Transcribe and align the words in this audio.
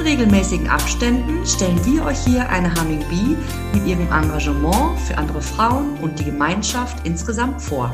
In 0.00 0.06
regelmäßigen 0.06 0.66
Abständen 0.70 1.46
stellen 1.46 1.84
wir 1.84 2.06
euch 2.06 2.24
hier 2.24 2.48
eine 2.48 2.74
Humming 2.74 3.06
Bee 3.10 3.36
mit 3.74 3.86
ihrem 3.86 4.10
Engagement 4.10 4.98
für 4.98 5.18
andere 5.18 5.42
Frauen 5.42 5.98
und 5.98 6.18
die 6.18 6.24
Gemeinschaft 6.24 7.06
insgesamt 7.06 7.60
vor. 7.60 7.92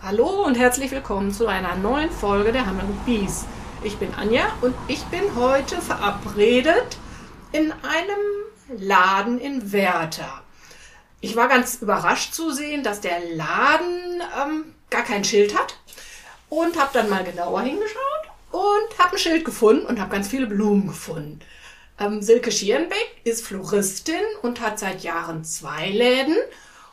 Hallo 0.00 0.46
und 0.46 0.54
herzlich 0.54 0.92
willkommen 0.92 1.30
zu 1.30 1.46
einer 1.46 1.76
neuen 1.76 2.10
Folge 2.10 2.52
der 2.52 2.66
Humming 2.66 2.98
Bees. 3.04 3.44
Ich 3.84 3.98
bin 3.98 4.14
Anja 4.14 4.46
und 4.62 4.74
ich 4.88 5.04
bin 5.04 5.20
heute 5.36 5.76
verabredet 5.82 6.96
in 7.52 7.70
einem 7.70 8.80
Laden 8.80 9.38
in 9.38 9.72
Werther. 9.72 10.40
Ich 11.20 11.36
war 11.36 11.48
ganz 11.48 11.82
überrascht 11.82 12.32
zu 12.32 12.50
sehen, 12.50 12.82
dass 12.82 13.02
der 13.02 13.20
Laden 13.34 14.22
ähm, 14.42 14.74
gar 14.88 15.02
kein 15.02 15.22
Schild 15.22 15.54
hat 15.54 15.76
und 16.48 16.80
habe 16.80 16.90
dann 16.94 17.10
mal 17.10 17.24
genauer 17.24 17.60
hingeschaut 17.60 18.17
und 18.50 18.98
habe 18.98 19.12
ein 19.12 19.18
Schild 19.18 19.44
gefunden 19.44 19.86
und 19.86 20.00
habe 20.00 20.10
ganz 20.10 20.28
viele 20.28 20.46
Blumen 20.46 20.86
gefunden. 20.86 21.40
Ähm, 22.00 22.22
Silke 22.22 22.52
Schierenbeck 22.52 23.20
ist 23.24 23.44
Floristin 23.46 24.22
und 24.42 24.60
hat 24.60 24.78
seit 24.78 25.02
Jahren 25.02 25.44
zwei 25.44 25.88
Läden. 25.88 26.36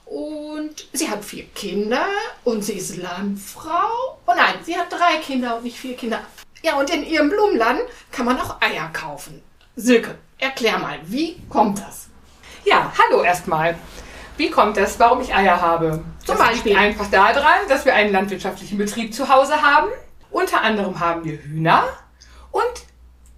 Und 0.06 0.88
sie 0.94 1.10
hat 1.10 1.26
vier 1.26 1.46
Kinder 1.56 2.06
und 2.44 2.64
sie 2.64 2.74
ist 2.74 2.98
Landfrau. 2.98 4.20
Oh 4.28 4.34
nein, 4.36 4.56
sie 4.64 4.76
hat 4.76 4.92
drei 4.92 5.18
Kinder 5.22 5.58
und 5.58 5.64
nicht 5.64 5.80
vier 5.80 5.96
Kinder. 5.96 6.22
Ja, 6.62 6.78
und 6.78 6.90
in 6.92 7.06
ihrem 7.06 7.30
Blumenladen 7.30 7.82
kann 8.12 8.26
man 8.26 8.40
auch 8.40 8.62
Eier 8.62 8.90
kaufen. 8.94 9.42
Silke, 9.76 10.16
erklär 10.38 10.78
mal, 10.78 11.00
wie 11.06 11.38
kommt 11.50 11.80
das? 11.80 12.08
Ja, 12.64 12.92
hallo 12.98 13.24
erstmal. 13.24 13.76
Wie 14.38 14.50
kommt 14.50 14.78
es, 14.78 15.00
warum 15.00 15.22
ich 15.22 15.34
Eier 15.34 15.62
habe? 15.62 16.04
Zum 16.26 16.38
das 16.38 16.48
Beispiel? 16.48 16.76
einfach 16.76 17.10
daran, 17.10 17.68
dass 17.70 17.86
wir 17.86 17.94
einen 17.94 18.12
landwirtschaftlichen 18.12 18.78
Betrieb 18.78 19.14
zu 19.14 19.30
Hause 19.30 19.62
haben. 19.62 19.90
Unter 20.36 20.62
anderem 20.64 21.00
haben 21.00 21.24
wir 21.24 21.42
Hühner 21.42 21.88
und 22.52 22.74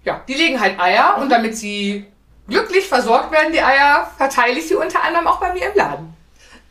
ja, 0.02 0.20
die 0.26 0.34
legen 0.34 0.60
halt 0.60 0.80
Eier 0.80 1.18
und 1.20 1.28
damit 1.28 1.56
sie 1.56 2.04
glücklich 2.48 2.88
versorgt 2.88 3.30
werden, 3.30 3.52
die 3.52 3.62
Eier, 3.62 4.10
verteile 4.16 4.58
ich 4.58 4.66
sie 4.66 4.74
unter 4.74 5.04
anderem 5.04 5.28
auch 5.28 5.38
bei 5.38 5.52
mir 5.52 5.70
im 5.70 5.76
Laden. 5.76 6.12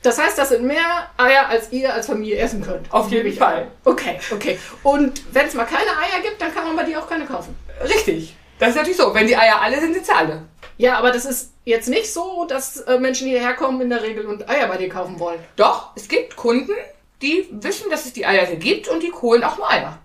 Das 0.02 0.20
heißt, 0.20 0.38
das 0.38 0.50
sind 0.50 0.66
mehr 0.66 1.10
Eier, 1.16 1.48
als 1.48 1.72
ihr 1.72 1.94
als 1.94 2.08
Familie 2.08 2.40
essen 2.40 2.62
könnt. 2.62 2.92
Auf 2.92 3.10
jeden 3.10 3.32
Fall. 3.32 3.72
Okay, 3.86 4.20
okay. 4.30 4.60
Und 4.84 5.34
wenn 5.34 5.48
es 5.48 5.54
mal 5.54 5.64
keine 5.64 5.92
Eier 5.92 6.22
gibt, 6.22 6.42
dann 6.42 6.54
kann 6.54 6.66
man 6.66 6.76
bei 6.76 6.84
dir 6.84 7.00
auch 7.00 7.08
keine 7.08 7.26
kaufen. 7.26 7.56
Richtig. 7.82 8.36
Das 8.60 8.72
ist 8.72 8.76
natürlich 8.76 8.98
so. 8.98 9.14
Wenn 9.14 9.28
die 9.28 9.38
Eier 9.38 9.62
alle 9.62 9.80
sind, 9.80 9.94
sind 9.94 10.06
sie 10.06 10.12
alle. 10.12 10.44
Ja, 10.76 10.98
aber 10.98 11.12
das 11.12 11.24
ist 11.24 11.54
jetzt 11.64 11.88
nicht 11.88 12.12
so, 12.12 12.44
dass 12.44 12.82
äh, 12.82 13.00
Menschen 13.00 13.30
hierher 13.30 13.54
kommen 13.54 13.80
in 13.80 13.90
der 13.90 14.04
Regel 14.04 14.26
und 14.26 14.50
Eier 14.50 14.68
bei 14.68 14.76
dir 14.76 14.90
kaufen 14.90 15.22
wollen. 15.22 15.40
Doch, 15.56 15.92
es 15.96 16.10
gibt 16.10 16.36
Kunden, 16.36 16.74
die 17.22 17.48
wissen, 17.50 17.90
dass 17.90 18.06
es 18.06 18.12
die 18.12 18.26
Eier 18.26 18.46
hier 18.46 18.58
gibt 18.58 18.90
und 18.90 19.02
die 19.02 19.14
holen 19.14 19.46
auch 19.46 19.58
nur 19.58 19.72
Eier. 19.72 20.00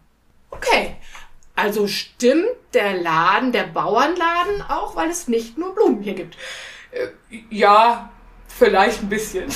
Okay. 0.53 0.97
Also 1.55 1.87
stimmt 1.87 2.49
der 2.73 2.95
Laden, 2.95 3.53
der 3.53 3.65
Bauernladen 3.65 4.63
auch, 4.69 4.97
weil 4.97 5.11
es 5.11 5.29
nicht 5.29 5.59
nur 5.59 5.75
Blumen 5.75 6.03
hier 6.03 6.15
gibt. 6.15 6.37
Ja, 7.51 8.11
vielleicht 8.49 9.03
ein 9.03 9.09
bisschen. 9.09 9.51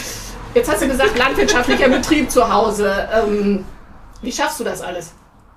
Jetzt 0.55 0.71
hast 0.71 0.83
du 0.83 0.89
gesagt, 0.89 1.17
landwirtschaftlicher 1.17 1.89
Betrieb 1.89 2.31
zu 2.31 2.53
Hause. 2.53 3.09
Ähm, 3.13 3.65
wie 4.23 4.33
schaffst 4.33 4.61
du 4.61 4.65
das 4.65 4.83
alles? 4.83 5.15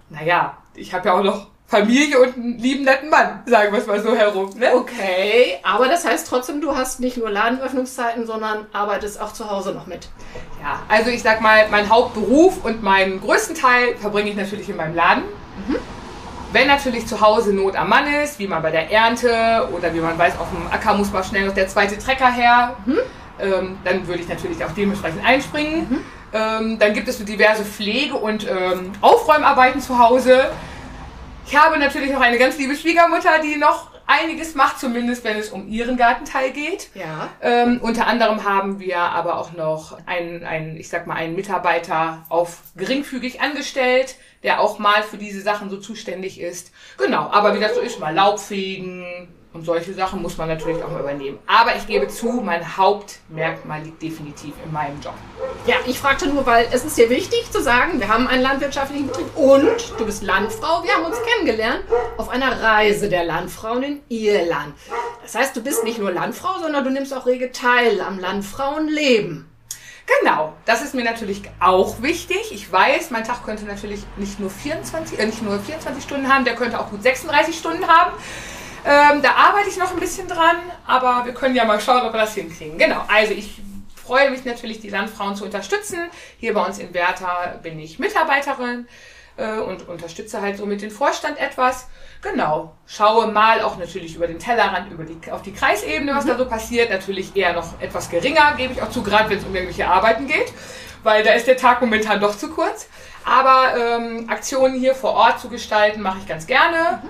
Naja, 0.10 0.58
ich 0.76 0.94
habe 0.94 1.08
ja 1.08 1.14
auch 1.14 1.24
noch 1.24 1.48
Familie 1.68 2.20
und 2.20 2.36
einen 2.36 2.58
lieben 2.58 2.84
netten 2.84 3.10
Mann, 3.10 3.44
sagen 3.46 3.72
wir 3.72 3.80
es 3.80 3.86
mal 3.86 4.02
so 4.02 4.16
herum. 4.16 4.50
Ne? 4.58 4.74
Okay, 4.74 5.60
aber 5.62 5.88
das 5.88 6.04
heißt 6.04 6.28
trotzdem, 6.28 6.62
du 6.62 6.76
hast 6.76 7.00
nicht 7.00 7.18
nur 7.18 7.30
Ladenöffnungszeiten, 7.30 8.26
sondern 8.26 8.66
arbeitest 8.74 9.22
auch 9.22 9.34
zu 9.34 9.50
Hause 9.52 9.74
noch 9.74 9.86
mit. 9.86 10.10
Ja, 10.62 10.82
also 10.90 11.10
ich 11.10 11.22
sag 11.22 11.42
mal, 11.42 11.68
mein 11.70 11.90
Hauptberuf 11.90 12.64
und 12.66 12.84
meinen 12.84 13.22
größten 13.22 13.56
Teil 13.56 13.96
verbringe 13.96 14.30
ich 14.30 14.36
natürlich 14.36 14.68
in 14.70 14.76
meinem 14.76 14.96
Laden. 14.96 15.24
Wenn 16.52 16.68
natürlich 16.68 17.06
zu 17.06 17.22
Hause 17.22 17.54
Not 17.54 17.76
am 17.76 17.90
Mann 17.90 18.08
ist, 18.24 18.40
wie 18.40 18.48
man 18.48 18.62
bei 18.62 18.72
der 18.72 18.92
Ernte 18.92 19.70
oder 19.72 19.94
wie 19.94 20.00
man 20.00 20.18
weiß, 20.18 20.38
auf 20.40 20.50
dem 20.50 20.68
Acker 20.72 20.96
muss 20.96 21.12
mal 21.12 21.24
schnell 21.24 21.46
noch 21.46 21.54
der 21.54 21.68
zweite 21.68 21.98
Trecker 21.98 22.32
her, 22.32 22.76
ähm, 23.40 23.78
dann 23.84 24.08
würde 24.08 24.22
ich 24.22 24.28
natürlich 24.28 24.64
auch 24.66 24.72
dementsprechend 24.72 25.24
einspringen. 25.26 26.04
Ähm, 26.34 26.78
dann 26.80 26.94
gibt 26.94 27.08
es 27.08 27.20
so 27.20 27.24
diverse 27.24 27.64
Pflege- 27.64 28.16
und 28.16 28.48
ähm, 28.50 28.92
Aufräumarbeiten 29.02 29.80
zu 29.80 29.98
Hause. 30.00 30.50
Ich 31.46 31.56
habe 31.56 31.80
natürlich 31.80 32.12
noch 32.12 32.22
eine 32.22 32.38
ganz 32.38 32.58
liebe 32.58 32.76
Schwiegermutter, 32.76 33.40
die 33.44 33.56
noch 33.56 33.89
einiges 34.10 34.56
macht, 34.56 34.80
zumindest 34.80 35.24
wenn 35.24 35.38
es 35.38 35.50
um 35.50 35.68
ihren 35.68 35.96
Gartenteil 35.96 36.52
geht. 36.52 36.90
Ja. 36.96 37.30
Ähm, 37.42 37.80
unter 37.82 38.08
anderem 38.08 38.44
haben 38.44 38.80
wir 38.80 38.98
aber 38.98 39.38
auch 39.38 39.54
noch 39.54 39.98
einen, 40.06 40.44
einen, 40.44 40.78
ich 40.78 40.90
sag 40.90 41.08
mal, 41.08 41.16
einen 41.16 41.36
Mitarbeiter 41.36 42.26
auf 42.30 42.62
geringfügig 42.76 43.40
angestellt, 43.42 44.16
der 44.44 44.62
auch 44.62 44.80
mal 44.80 45.04
für 45.04 45.18
diese 45.18 45.42
Sachen 45.42 45.70
so 45.70 45.78
zuständig 45.78 46.40
ist. 46.42 46.72
Genau, 46.98 47.30
aber 47.30 47.56
wie 47.56 47.60
das 47.60 47.76
so 47.76 47.82
ist, 47.82 48.00
mal 48.00 48.14
Laubfegen 48.14 49.28
und 49.60 49.66
solche 49.66 49.94
Sachen 49.94 50.22
muss 50.22 50.38
man 50.38 50.48
natürlich 50.48 50.82
auch 50.82 50.90
mal 50.90 51.02
übernehmen. 51.02 51.38
Aber 51.46 51.76
ich 51.76 51.86
gebe 51.86 52.08
zu, 52.08 52.42
mein 52.42 52.78
Hauptmerkmal 52.78 53.82
liegt 53.82 54.02
definitiv 54.02 54.54
in 54.64 54.72
meinem 54.72 55.02
Job. 55.02 55.14
Ja, 55.68 55.76
ich 55.86 56.00
fragte 56.00 56.30
nur, 56.30 56.46
weil 56.46 56.68
es 56.72 56.86
ist 56.86 56.98
dir 56.98 57.10
wichtig 57.10 57.52
zu 57.52 57.62
sagen, 57.62 58.00
wir 58.00 58.08
haben 58.08 58.26
einen 58.28 58.42
landwirtschaftlichen 58.42 59.08
Betrieb 59.08 59.36
und 59.36 59.94
du 59.98 60.06
bist 60.06 60.24
Landfrau. 60.24 60.82
Wir 60.86 60.94
haben 60.94 61.04
uns 61.04 61.18
kennengelernt 61.22 61.84
auf 62.16 62.30
einer 62.30 62.62
Reise 62.62 63.10
der 63.10 63.26
Landfrauen 63.26 63.84
in 63.84 64.00
Irland. 64.08 64.76
Das 65.24 65.36
heißt, 65.36 65.58
du 65.58 65.62
bist 65.62 65.84
nicht 65.84 66.00
nur 66.00 66.12
Landfrau, 66.12 66.58
sondern 66.62 66.86
du 66.86 66.90
nimmst 66.90 67.14
auch 67.14 67.26
rege 67.26 67.52
teil 67.52 68.00
am 68.00 68.18
Landfrauenleben. 68.18 69.46
Genau, 70.22 70.54
das 70.66 70.82
ist 70.82 70.96
mir 70.96 71.04
natürlich 71.04 71.42
auch 71.60 72.02
wichtig. 72.02 72.52
Ich 72.52 72.72
weiß, 72.72 73.12
mein 73.12 73.26
Tag 73.26 73.44
könnte 73.44 73.66
natürlich 73.66 74.02
nicht 74.16 74.40
nur 74.40 74.50
24, 74.50 75.20
äh, 75.20 75.26
nicht 75.26 75.44
nur 75.44 75.60
24 75.60 76.02
Stunden 76.02 76.34
haben, 76.34 76.46
der 76.46 76.56
könnte 76.56 76.80
auch 76.80 76.90
gut 76.90 77.04
36 77.04 77.58
Stunden 77.58 77.86
haben. 77.86 78.14
Ähm, 78.86 79.22
da 79.22 79.32
arbeite 79.32 79.70
ich 79.70 79.78
noch 79.78 79.92
ein 79.92 80.00
bisschen 80.00 80.28
dran, 80.28 80.58
aber 80.88 81.26
wir 81.26 81.34
können 81.34 81.56
ja 81.56 81.66
mal 81.66 81.80
schauen, 81.80 82.02
ob 82.04 82.14
wir 82.14 82.20
das 82.22 82.34
hinkriegen. 82.34 82.78
Genau, 82.78 83.04
also 83.08 83.34
ich 83.34 83.62
freue 83.96 84.32
mich 84.32 84.46
natürlich, 84.46 84.80
die 84.80 84.90
Landfrauen 84.90 85.36
zu 85.36 85.46
unterstützen. 85.46 86.10
Hier 86.40 86.54
bei 86.54 86.66
uns 86.66 86.80
in 86.80 86.94
Werther 86.94 87.60
bin 87.62 87.80
ich 87.80 88.00
Mitarbeiterin 88.00 88.88
äh, 89.38 89.60
und 89.60 89.88
unterstütze 89.88 90.42
halt 90.42 90.58
so 90.58 90.66
mit 90.66 90.82
dem 90.82 90.92
Vorstand 90.92 91.38
etwas. 91.38 91.88
Genau, 92.22 92.76
schaue 92.88 93.32
mal 93.32 93.62
auch 93.62 93.78
natürlich 93.78 94.16
über 94.16 94.28
den 94.28 94.40
Tellerrand, 94.40 94.92
über 94.92 95.04
die, 95.04 95.32
auf 95.32 95.42
die 95.42 95.54
Kreisebene, 95.54 96.16
was 96.16 96.26
da 96.26 96.38
so 96.38 96.46
passiert. 96.48 96.90
Natürlich 96.90 97.36
eher 97.36 97.54
noch 97.54 97.80
etwas 97.80 98.10
geringer, 98.10 98.54
gebe 98.58 98.74
ich 98.74 98.82
auch 98.82 98.90
zu, 98.90 99.04
gerade 99.04 99.30
wenn 99.30 99.38
es 99.38 99.46
um 99.46 99.54
irgendwelche 99.54 99.88
Arbeiten 99.88 100.28
geht, 100.28 100.52
weil 101.04 101.24
da 101.24 101.34
ist 101.34 101.48
der 101.48 101.58
Tag 101.58 101.80
momentan 101.82 102.20
doch 102.20 102.36
zu 102.36 102.50
kurz. 102.50 102.90
Aber 103.26 103.76
ähm, 103.78 104.30
Aktionen 104.30 104.80
hier 104.80 104.96
vor 104.96 105.12
Ort 105.14 105.40
zu 105.40 105.50
gestalten, 105.50 106.02
mache 106.02 106.18
ich 106.20 106.28
ganz 106.28 106.48
gerne. 106.48 107.02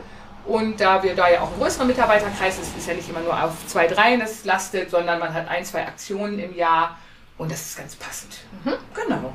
Und 0.49 0.81
da 0.81 1.03
wir 1.03 1.13
da 1.13 1.29
ja 1.29 1.41
auch 1.41 1.51
ein 1.51 1.59
größerer 1.59 1.85
Mitarbeiterkreis 1.85 2.57
ist, 2.57 2.75
ist 2.75 2.87
ja 2.87 2.95
nicht 2.95 3.07
immer 3.07 3.19
nur 3.19 3.43
auf 3.43 3.53
zwei, 3.67 3.85
drei 3.85 4.17
das 4.17 4.45
lastet, 4.45 4.89
sondern 4.89 5.19
man 5.19 5.31
hat 5.31 5.47
ein, 5.47 5.63
zwei 5.63 5.85
Aktionen 5.85 6.39
im 6.39 6.55
Jahr 6.55 6.97
und 7.37 7.51
das 7.51 7.61
ist 7.61 7.77
ganz 7.77 7.95
passend. 7.95 8.33
Genau. 8.95 9.31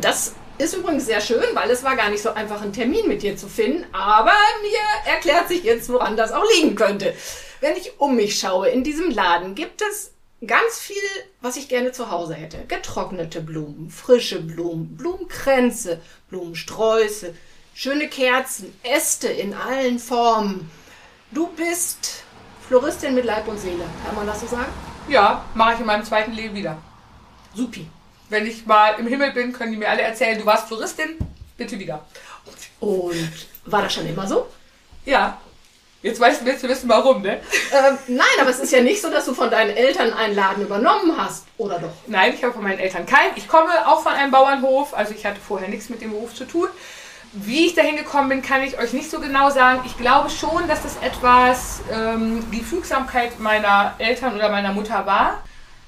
Das 0.00 0.34
ist 0.58 0.74
übrigens 0.74 1.06
sehr 1.06 1.20
schön, 1.20 1.42
weil 1.54 1.68
es 1.68 1.82
war 1.82 1.96
gar 1.96 2.10
nicht 2.10 2.22
so 2.22 2.30
einfach, 2.30 2.62
einen 2.62 2.72
Termin 2.72 3.08
mit 3.08 3.22
dir 3.22 3.36
zu 3.36 3.48
finden. 3.48 3.84
Aber 3.92 4.30
mir 4.62 5.12
erklärt 5.12 5.48
sich 5.48 5.64
jetzt, 5.64 5.88
woran 5.88 6.16
das 6.16 6.30
auch 6.30 6.44
liegen 6.54 6.76
könnte. 6.76 7.12
Wenn 7.60 7.76
ich 7.76 7.98
um 7.98 8.14
mich 8.14 8.38
schaue, 8.38 8.68
in 8.68 8.84
diesem 8.84 9.10
Laden 9.10 9.56
gibt 9.56 9.82
es 9.82 10.12
ganz 10.46 10.78
viel, 10.78 10.96
was 11.40 11.56
ich 11.56 11.68
gerne 11.68 11.90
zu 11.90 12.12
Hause 12.12 12.34
hätte. 12.34 12.58
Getrocknete 12.68 13.40
Blumen, 13.40 13.90
frische 13.90 14.40
Blumen, 14.40 14.96
Blumenkränze, 14.96 16.00
Blumensträuße, 16.30 17.34
schöne 17.74 18.08
Kerzen, 18.08 18.76
Äste 18.82 19.28
in 19.28 19.54
allen 19.54 19.98
Formen. 19.98 20.70
Du 21.30 21.48
bist 21.48 22.24
Floristin 22.68 23.14
mit 23.14 23.24
Leib 23.24 23.48
und 23.48 23.58
Seele, 23.58 23.84
kann 24.06 24.14
man 24.14 24.26
das 24.26 24.40
so 24.40 24.46
sagen? 24.46 24.72
Ja, 25.08 25.44
mache 25.54 25.74
ich 25.74 25.80
in 25.80 25.86
meinem 25.86 26.04
zweiten 26.04 26.32
Leben 26.32 26.54
wieder. 26.54 26.78
Supi. 27.54 27.88
Wenn 28.28 28.46
ich 28.46 28.66
mal 28.66 28.94
im 28.98 29.06
Himmel 29.06 29.32
bin, 29.32 29.52
können 29.52 29.72
die 29.72 29.78
mir 29.78 29.90
alle 29.90 30.02
erzählen, 30.02 30.38
du 30.38 30.46
warst 30.46 30.68
Floristin, 30.68 31.18
bitte 31.56 31.78
wieder. 31.78 32.04
Und 32.80 33.46
war 33.66 33.82
das 33.82 33.94
schon 33.94 34.06
immer 34.06 34.26
so? 34.26 34.46
Ja. 35.04 35.38
Jetzt 36.02 36.18
weißt 36.18 36.40
du, 36.40 36.46
willst 36.46 36.64
du 36.64 36.68
wissen, 36.68 36.88
warum, 36.88 37.22
ne? 37.22 37.40
Ähm, 37.72 37.98
nein, 38.08 38.26
aber 38.40 38.50
es 38.50 38.58
ist 38.58 38.72
ja 38.72 38.80
nicht 38.80 39.00
so, 39.00 39.08
dass 39.08 39.24
du 39.24 39.34
von 39.34 39.50
deinen 39.50 39.70
Eltern 39.70 40.12
einen 40.12 40.34
Laden 40.34 40.64
übernommen 40.64 41.16
hast, 41.16 41.44
oder 41.58 41.78
doch? 41.78 41.92
Nein, 42.08 42.34
ich 42.34 42.42
habe 42.42 42.52
von 42.52 42.64
meinen 42.64 42.80
Eltern 42.80 43.06
keinen. 43.06 43.36
Ich 43.36 43.46
komme 43.46 43.70
auch 43.86 44.02
von 44.02 44.12
einem 44.12 44.32
Bauernhof, 44.32 44.94
also 44.94 45.14
ich 45.14 45.24
hatte 45.24 45.40
vorher 45.40 45.68
nichts 45.68 45.90
mit 45.90 46.00
dem 46.00 46.10
Beruf 46.10 46.34
zu 46.34 46.44
tun. 46.44 46.68
Wie 47.34 47.64
ich 47.64 47.74
dahin 47.74 47.96
gekommen 47.96 48.28
bin, 48.28 48.42
kann 48.42 48.62
ich 48.62 48.78
euch 48.78 48.92
nicht 48.92 49.10
so 49.10 49.18
genau 49.18 49.48
sagen. 49.48 49.80
Ich 49.86 49.96
glaube 49.96 50.28
schon, 50.28 50.68
dass 50.68 50.82
das 50.82 50.98
etwas 50.98 51.80
ähm, 51.90 52.44
die 52.50 52.60
Fügsamkeit 52.60 53.40
meiner 53.40 53.94
Eltern 53.96 54.34
oder 54.34 54.50
meiner 54.50 54.74
Mutter 54.74 55.06
war. 55.06 55.42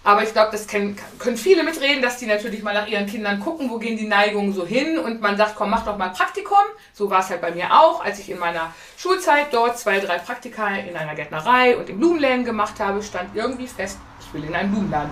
Aber 0.05 0.23
ich 0.23 0.33
glaube, 0.33 0.53
das 0.53 0.67
können, 0.67 0.97
können 1.19 1.37
viele 1.37 1.63
mitreden, 1.63 2.03
dass 2.03 2.17
die 2.17 2.27
natürlich 2.27 2.63
mal 2.63 2.73
nach 2.73 2.87
ihren 2.87 3.07
Kindern 3.07 3.41
gucken, 3.41 3.69
wo 3.69 3.79
gehen 3.79 3.99
die 3.99 4.07
Neigungen 4.07 4.55
so 4.55 4.67
hin 4.67 4.99
und 4.99 5.21
man 5.21 5.37
sagt, 5.37 5.55
komm, 5.57 5.69
mach 5.69 5.85
doch 5.85 5.99
mal 5.99 6.11
Praktikum. 6.11 6.65
So 6.95 7.11
war 7.11 7.21
es 7.21 7.29
halt 7.29 7.43
bei 7.43 7.51
mir 7.51 7.71
auch, 7.73 8.03
als 8.03 8.19
ich 8.19 8.31
in 8.31 8.39
meiner 8.39 8.73
Schulzeit 8.97 9.49
dort 9.53 9.79
zwei, 9.79 10.01
drei 10.01 10.19
Praktika 10.19 10.69
in 10.69 10.97
einer 10.97 11.15
Gärtnerei 11.15 11.77
und 11.77 11.91
im 11.91 11.99
Blumenläden 11.99 12.45
gemacht 12.47 12.81
habe, 12.81 13.03
stand 13.03 13.35
irgendwie 13.35 13.67
fest, 13.67 13.99
ich 14.21 14.33
will 14.33 14.45
in 14.45 14.55
einen 14.55 14.71
Blumenladen. 14.71 15.11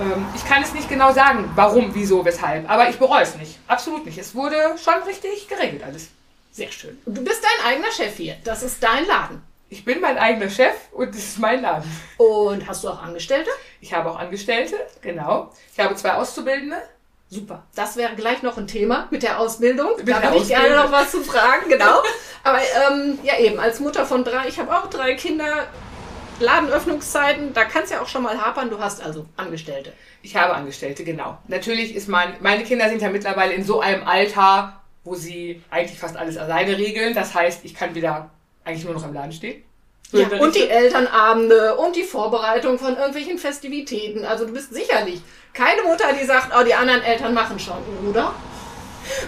Ähm, 0.00 0.26
ich 0.34 0.44
kann 0.44 0.62
es 0.62 0.72
nicht 0.74 0.88
genau 0.88 1.12
sagen, 1.12 1.50
warum, 1.54 1.94
wieso, 1.94 2.24
weshalb, 2.24 2.70
aber 2.70 2.88
ich 2.88 2.98
bereue 2.98 3.22
es 3.22 3.34
nicht. 3.36 3.58
Absolut 3.66 4.06
nicht. 4.06 4.18
Es 4.18 4.34
wurde 4.34 4.56
schon 4.82 5.02
richtig 5.02 5.48
geregelt 5.48 5.82
alles. 5.82 6.08
Sehr 6.52 6.70
schön. 6.70 6.98
Du 7.06 7.22
bist 7.22 7.42
dein 7.42 7.66
eigener 7.66 7.90
Chef 7.90 8.16
hier. 8.16 8.36
Das 8.44 8.62
ist 8.62 8.82
dein 8.82 9.06
Laden. 9.06 9.42
Ich 9.70 9.84
bin 9.84 10.00
mein 10.00 10.16
eigener 10.16 10.48
Chef 10.48 10.74
und 10.92 11.10
das 11.10 11.22
ist 11.22 11.38
mein 11.38 11.62
Laden. 11.62 11.90
Und 12.16 12.66
hast 12.66 12.84
du 12.84 12.88
auch 12.88 13.02
Angestellte? 13.02 13.50
Ich 13.80 13.92
habe 13.92 14.10
auch 14.10 14.18
Angestellte, 14.18 14.76
genau. 15.02 15.52
Ich 15.72 15.78
habe 15.78 15.94
zwei 15.94 16.14
Auszubildende. 16.14 16.76
Super. 17.30 17.64
Das 17.74 17.96
wäre 17.96 18.14
gleich 18.14 18.42
noch 18.42 18.56
ein 18.56 18.66
Thema 18.66 19.06
mit 19.10 19.22
der 19.22 19.38
Ausbildung. 19.38 19.90
Mit 19.98 20.08
da 20.08 20.22
habe 20.22 20.38
ich 20.38 20.48
gerne 20.48 20.76
noch 20.76 20.90
was 20.90 21.10
zu 21.10 21.22
fragen, 21.22 21.68
genau. 21.68 22.02
Aber 22.42 22.58
ähm, 22.58 23.18
ja 23.22 23.38
eben, 23.38 23.60
als 23.60 23.80
Mutter 23.80 24.06
von 24.06 24.24
drei, 24.24 24.48
ich 24.48 24.58
habe 24.58 24.74
auch 24.74 24.88
drei 24.88 25.14
Kinder, 25.14 25.66
Ladenöffnungszeiten, 26.40 27.52
da 27.52 27.64
kann 27.64 27.84
es 27.84 27.90
ja 27.90 28.00
auch 28.00 28.08
schon 28.08 28.22
mal 28.22 28.38
hapern. 28.40 28.70
Du 28.70 28.78
hast 28.78 29.02
also 29.02 29.26
Angestellte. 29.36 29.92
Ich 30.22 30.36
habe 30.36 30.54
Angestellte, 30.54 31.04
genau. 31.04 31.38
Natürlich 31.48 31.94
ist 31.94 32.08
mein, 32.08 32.34
meine 32.40 32.64
Kinder 32.64 32.88
sind 32.88 33.02
ja 33.02 33.10
mittlerweile 33.10 33.54
in 33.54 33.64
so 33.64 33.80
einem 33.80 34.06
Alter, 34.06 34.80
wo 35.04 35.14
sie 35.14 35.62
eigentlich 35.70 35.98
fast 35.98 36.16
alles 36.16 36.36
alleine 36.36 36.76
regeln. 36.76 37.14
Das 37.14 37.34
heißt, 37.34 37.64
ich 37.64 37.74
kann 37.74 37.94
wieder 37.94 38.30
eigentlich 38.64 38.84
nur 38.84 38.94
noch 38.94 39.04
im 39.04 39.14
Laden 39.14 39.32
stehen. 39.32 39.62
So 40.10 40.18
ja, 40.18 40.28
und 40.38 40.54
die 40.54 40.68
Elternabende 40.68 41.76
und 41.76 41.94
die 41.94 42.02
Vorbereitung 42.02 42.78
von 42.78 42.96
irgendwelchen 42.96 43.36
Festivitäten. 43.36 44.24
Also 44.24 44.46
du 44.46 44.52
bist 44.54 44.72
sicherlich 44.72 45.20
keine 45.52 45.82
Mutter, 45.82 46.06
die 46.18 46.24
sagt, 46.24 46.52
oh, 46.58 46.64
die 46.64 46.74
anderen 46.74 47.02
Eltern 47.02 47.34
machen 47.34 47.58
schon, 47.58 47.76
oder? 48.08 48.32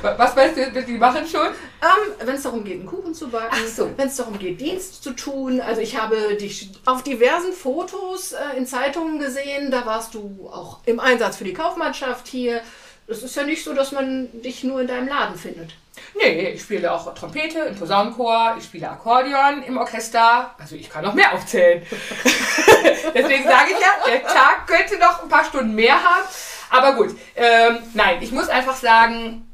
Was 0.02 0.36
weißt 0.36 0.56
du, 0.56 0.82
die 0.82 0.98
machen 0.98 1.26
schon? 1.26 1.48
Ähm, 1.48 2.12
wenn 2.24 2.34
es 2.34 2.42
darum 2.42 2.64
geht, 2.64 2.80
einen 2.80 2.86
Kuchen 2.86 3.14
zu 3.14 3.28
backen, 3.28 3.56
so. 3.74 3.90
wenn 3.96 4.08
es 4.08 4.16
darum 4.16 4.38
geht, 4.38 4.60
Dienst 4.60 5.02
zu 5.02 5.12
tun. 5.12 5.60
Also 5.60 5.80
ich 5.80 6.00
habe 6.00 6.34
dich 6.36 6.70
auf 6.84 7.02
diversen 7.02 7.52
Fotos 7.52 8.32
äh, 8.32 8.56
in 8.56 8.66
Zeitungen 8.66 9.18
gesehen, 9.18 9.70
da 9.70 9.86
warst 9.86 10.14
du 10.14 10.50
auch 10.52 10.78
im 10.86 11.00
Einsatz 11.00 11.36
für 11.36 11.44
die 11.44 11.54
Kaufmannschaft 11.54 12.28
hier. 12.28 12.60
Es 13.06 13.22
ist 13.22 13.34
ja 13.34 13.42
nicht 13.42 13.64
so, 13.64 13.74
dass 13.74 13.92
man 13.92 14.28
dich 14.42 14.62
nur 14.62 14.80
in 14.80 14.86
deinem 14.86 15.08
Laden 15.08 15.36
findet. 15.36 15.74
Nee, 16.14 16.50
ich 16.50 16.62
spiele 16.62 16.92
auch 16.92 17.12
Trompete 17.14 17.60
im 17.60 17.76
Posaunenchor, 17.76 18.56
ich 18.58 18.64
spiele 18.64 18.88
Akkordeon 18.88 19.62
im 19.64 19.76
Orchester. 19.78 20.54
Also 20.58 20.76
ich 20.76 20.88
kann 20.88 21.04
noch 21.04 21.14
mehr 21.14 21.32
aufzählen. 21.34 21.82
Deswegen 23.14 23.44
sage 23.44 23.70
ich 23.72 23.80
ja, 23.80 24.04
der 24.06 24.22
Tag 24.22 24.66
könnte 24.66 24.98
noch 24.98 25.22
ein 25.22 25.28
paar 25.28 25.44
Stunden 25.44 25.74
mehr 25.74 25.94
haben. 25.94 26.24
Aber 26.70 26.92
gut, 26.94 27.16
ähm, 27.34 27.78
nein, 27.94 28.18
ich 28.20 28.30
muss 28.32 28.48
einfach 28.48 28.76
sagen, 28.76 29.49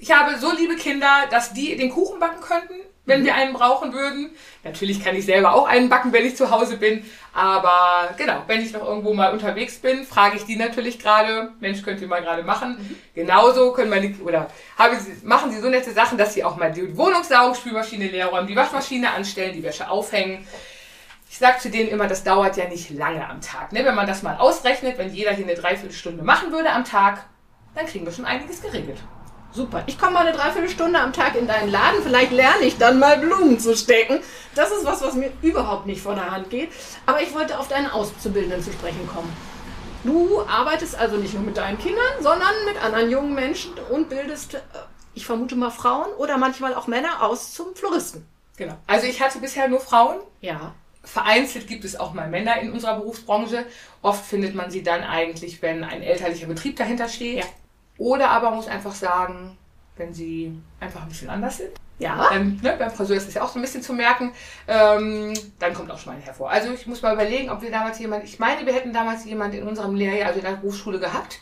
ich 0.00 0.12
habe 0.12 0.38
so 0.38 0.52
liebe 0.52 0.76
Kinder, 0.76 1.24
dass 1.30 1.52
die 1.52 1.76
den 1.76 1.90
Kuchen 1.90 2.18
backen 2.18 2.40
könnten, 2.40 2.74
wenn 3.04 3.24
wir 3.24 3.34
einen 3.34 3.52
brauchen 3.52 3.92
würden. 3.92 4.30
Natürlich 4.64 5.02
kann 5.02 5.14
ich 5.14 5.24
selber 5.24 5.54
auch 5.54 5.66
einen 5.66 5.88
backen, 5.88 6.12
wenn 6.12 6.26
ich 6.26 6.36
zu 6.36 6.50
Hause 6.50 6.76
bin. 6.76 7.04
Aber 7.32 8.14
genau, 8.16 8.42
wenn 8.46 8.60
ich 8.60 8.72
noch 8.72 8.84
irgendwo 8.84 9.14
mal 9.14 9.32
unterwegs 9.32 9.78
bin, 9.78 10.04
frage 10.04 10.36
ich 10.36 10.44
die 10.44 10.56
natürlich 10.56 10.98
gerade, 10.98 11.52
Mensch, 11.60 11.82
könnt 11.82 12.00
ihr 12.00 12.08
mal 12.08 12.22
gerade 12.22 12.42
machen. 12.42 12.76
Mhm. 12.78 12.96
Genauso 13.14 13.72
können 13.72 13.90
meine, 13.90 14.14
oder 14.24 14.50
haben 14.76 14.98
sie, 14.98 15.24
machen 15.24 15.52
sie 15.52 15.60
so 15.60 15.68
nette 15.68 15.92
Sachen, 15.92 16.18
dass 16.18 16.34
sie 16.34 16.44
auch 16.44 16.56
mal 16.56 16.72
die 16.72 16.96
Wohnung 16.96 17.22
saugen, 17.22 17.54
Spülmaschine 17.54 18.08
leer 18.08 18.26
räumen, 18.26 18.48
die 18.48 18.56
Waschmaschine 18.56 19.10
anstellen, 19.10 19.54
die 19.54 19.62
Wäsche 19.62 19.88
aufhängen. 19.88 20.46
Ich 21.30 21.38
sage 21.38 21.58
zu 21.58 21.70
denen 21.70 21.90
immer, 21.90 22.06
das 22.06 22.24
dauert 22.24 22.56
ja 22.56 22.68
nicht 22.68 22.90
lange 22.90 23.28
am 23.28 23.40
Tag. 23.40 23.72
Ne? 23.72 23.84
Wenn 23.84 23.94
man 23.94 24.06
das 24.06 24.22
mal 24.22 24.36
ausrechnet, 24.36 24.98
wenn 24.98 25.12
jeder 25.12 25.32
hier 25.32 25.44
eine 25.44 25.54
Dreiviertelstunde 25.54 26.22
machen 26.22 26.50
würde 26.52 26.70
am 26.70 26.84
Tag, 26.84 27.26
dann 27.74 27.86
kriegen 27.86 28.06
wir 28.06 28.12
schon 28.12 28.24
einiges 28.24 28.62
geregelt. 28.62 28.98
Super. 29.56 29.84
Ich 29.86 29.98
komme 29.98 30.12
mal 30.12 30.26
eine 30.26 30.36
Dreiviertelstunde 30.36 31.00
am 31.00 31.14
Tag 31.14 31.34
in 31.34 31.46
deinen 31.46 31.70
Laden. 31.70 32.02
Vielleicht 32.02 32.30
lerne 32.30 32.64
ich 32.64 32.76
dann 32.76 32.98
mal 32.98 33.16
Blumen 33.16 33.58
zu 33.58 33.74
stecken. 33.74 34.20
Das 34.54 34.70
ist 34.70 34.84
was, 34.84 35.00
was 35.00 35.14
mir 35.14 35.32
überhaupt 35.40 35.86
nicht 35.86 36.02
von 36.02 36.14
der 36.14 36.30
Hand 36.30 36.50
geht. 36.50 36.68
Aber 37.06 37.22
ich 37.22 37.34
wollte 37.34 37.58
auf 37.58 37.66
deinen 37.66 37.86
Auszubildenden 37.86 38.62
zu 38.62 38.70
sprechen 38.70 39.08
kommen. 39.08 39.34
Du 40.04 40.42
arbeitest 40.42 40.94
also 40.94 41.16
nicht 41.16 41.32
nur 41.32 41.42
mit 41.42 41.56
deinen 41.56 41.78
Kindern, 41.78 42.04
sondern 42.20 42.52
mit 42.66 42.84
anderen 42.84 43.10
jungen 43.10 43.34
Menschen 43.34 43.72
und 43.90 44.10
bildest, 44.10 44.56
äh, 44.56 44.58
ich 45.14 45.24
vermute 45.24 45.56
mal 45.56 45.70
Frauen 45.70 46.12
oder 46.18 46.36
manchmal 46.36 46.74
auch 46.74 46.86
Männer 46.86 47.22
aus 47.22 47.54
zum 47.54 47.74
Floristen. 47.74 48.28
Genau. 48.58 48.76
Also 48.86 49.06
ich 49.06 49.22
hatte 49.22 49.38
bisher 49.38 49.68
nur 49.68 49.80
Frauen. 49.80 50.18
Ja. 50.42 50.74
Vereinzelt 51.02 51.66
gibt 51.66 51.86
es 51.86 51.98
auch 51.98 52.12
mal 52.12 52.28
Männer 52.28 52.60
in 52.60 52.72
unserer 52.72 52.96
Berufsbranche. 52.96 53.64
Oft 54.02 54.22
findet 54.26 54.54
man 54.54 54.70
sie 54.70 54.82
dann 54.82 55.02
eigentlich, 55.02 55.62
wenn 55.62 55.82
ein 55.82 56.02
elterlicher 56.02 56.46
Betrieb 56.46 56.76
dahinter 56.76 57.08
steht. 57.08 57.38
Ja. 57.38 57.44
Oder 57.98 58.30
aber 58.30 58.50
muss 58.50 58.68
einfach 58.68 58.94
sagen, 58.94 59.56
wenn 59.96 60.12
sie 60.12 60.58
einfach 60.80 61.02
ein 61.02 61.08
bisschen 61.08 61.30
anders 61.30 61.58
sind. 61.58 61.70
Ja. 61.98 62.28
Dann, 62.30 62.60
ne, 62.62 62.76
beim 62.78 62.90
Friseur 62.90 63.16
ist 63.16 63.28
es 63.28 63.34
ja 63.34 63.42
auch 63.42 63.48
so 63.48 63.58
ein 63.58 63.62
bisschen 63.62 63.82
zu 63.82 63.94
merken. 63.94 64.32
Ähm, 64.68 65.32
dann 65.58 65.72
kommt 65.72 65.90
auch 65.90 65.98
Schwein 65.98 66.20
hervor. 66.20 66.50
Also 66.50 66.70
ich 66.72 66.86
muss 66.86 67.00
mal 67.00 67.14
überlegen, 67.14 67.48
ob 67.48 67.62
wir 67.62 67.70
damals 67.70 67.98
jemand, 67.98 68.24
ich 68.24 68.38
meine, 68.38 68.66
wir 68.66 68.74
hätten 68.74 68.92
damals 68.92 69.24
jemand 69.24 69.54
in 69.54 69.66
unserem 69.66 69.94
Lehrjahr, 69.94 70.28
also 70.28 70.40
in 70.40 70.44
der 70.44 70.52
Berufsschule 70.52 70.98
gehabt. 70.98 71.38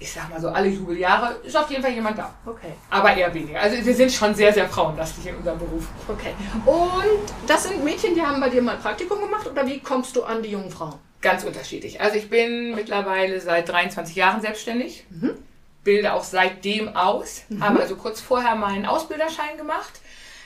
Ich 0.00 0.12
sag 0.12 0.28
mal 0.28 0.40
so, 0.40 0.48
alle 0.48 0.68
Jubeljahre 0.68 1.36
ist 1.44 1.56
auf 1.56 1.70
jeden 1.70 1.82
Fall 1.82 1.92
jemand 1.92 2.18
da. 2.18 2.34
Okay. 2.44 2.72
Aber 2.90 3.16
eher 3.16 3.32
weniger. 3.32 3.60
Also 3.60 3.82
wir 3.82 3.94
sind 3.94 4.12
schon 4.12 4.34
sehr, 4.34 4.52
sehr 4.52 4.68
frauenlastig 4.68 5.26
in 5.26 5.36
unserem 5.36 5.58
Beruf. 5.58 5.86
Okay. 6.08 6.34
Und 6.66 7.32
das 7.46 7.62
sind 7.62 7.82
Mädchen, 7.82 8.14
die 8.14 8.20
haben 8.20 8.40
bei 8.40 8.50
dir 8.50 8.60
mal 8.60 8.76
Praktikum 8.76 9.20
gemacht 9.20 9.46
oder 9.46 9.66
wie 9.66 9.78
kommst 9.78 10.16
du 10.16 10.24
an 10.24 10.42
die 10.42 10.50
jungen 10.50 10.70
Frauen? 10.70 10.98
Ganz 11.22 11.44
unterschiedlich. 11.44 12.02
Also 12.02 12.18
ich 12.18 12.28
bin 12.28 12.74
mittlerweile 12.74 13.40
seit 13.40 13.70
23 13.70 14.14
Jahren 14.16 14.42
selbstständig. 14.42 15.06
Mhm 15.08 15.38
bilde 15.84 16.12
auch 16.14 16.24
seitdem 16.24 16.96
aus, 16.96 17.42
mhm. 17.48 17.62
habe 17.62 17.80
also 17.80 17.96
kurz 17.96 18.20
vorher 18.20 18.56
meinen 18.56 18.86
Ausbilderschein 18.86 19.56
gemacht. 19.56 20.00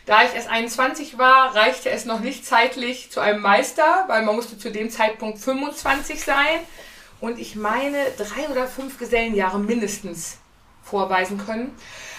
Da 0.04 0.22
ich 0.24 0.34
erst 0.34 0.48
21 0.48 1.18
war, 1.18 1.54
reichte 1.54 1.90
es 1.90 2.04
noch 2.04 2.20
nicht 2.20 2.46
zeitlich 2.46 3.10
zu 3.10 3.20
einem 3.20 3.40
Meister, 3.42 4.04
weil 4.08 4.22
man 4.22 4.36
musste 4.36 4.58
zu 4.58 4.70
dem 4.70 4.90
Zeitpunkt 4.90 5.38
25 5.38 6.24
sein. 6.24 6.60
Und 7.20 7.38
ich 7.38 7.56
meine, 7.56 7.98
drei 8.16 8.48
oder 8.50 8.66
fünf 8.66 8.98
Gesellenjahre 8.98 9.58
mindestens 9.58 10.38
vorweisen 10.82 11.38
können. 11.44 11.74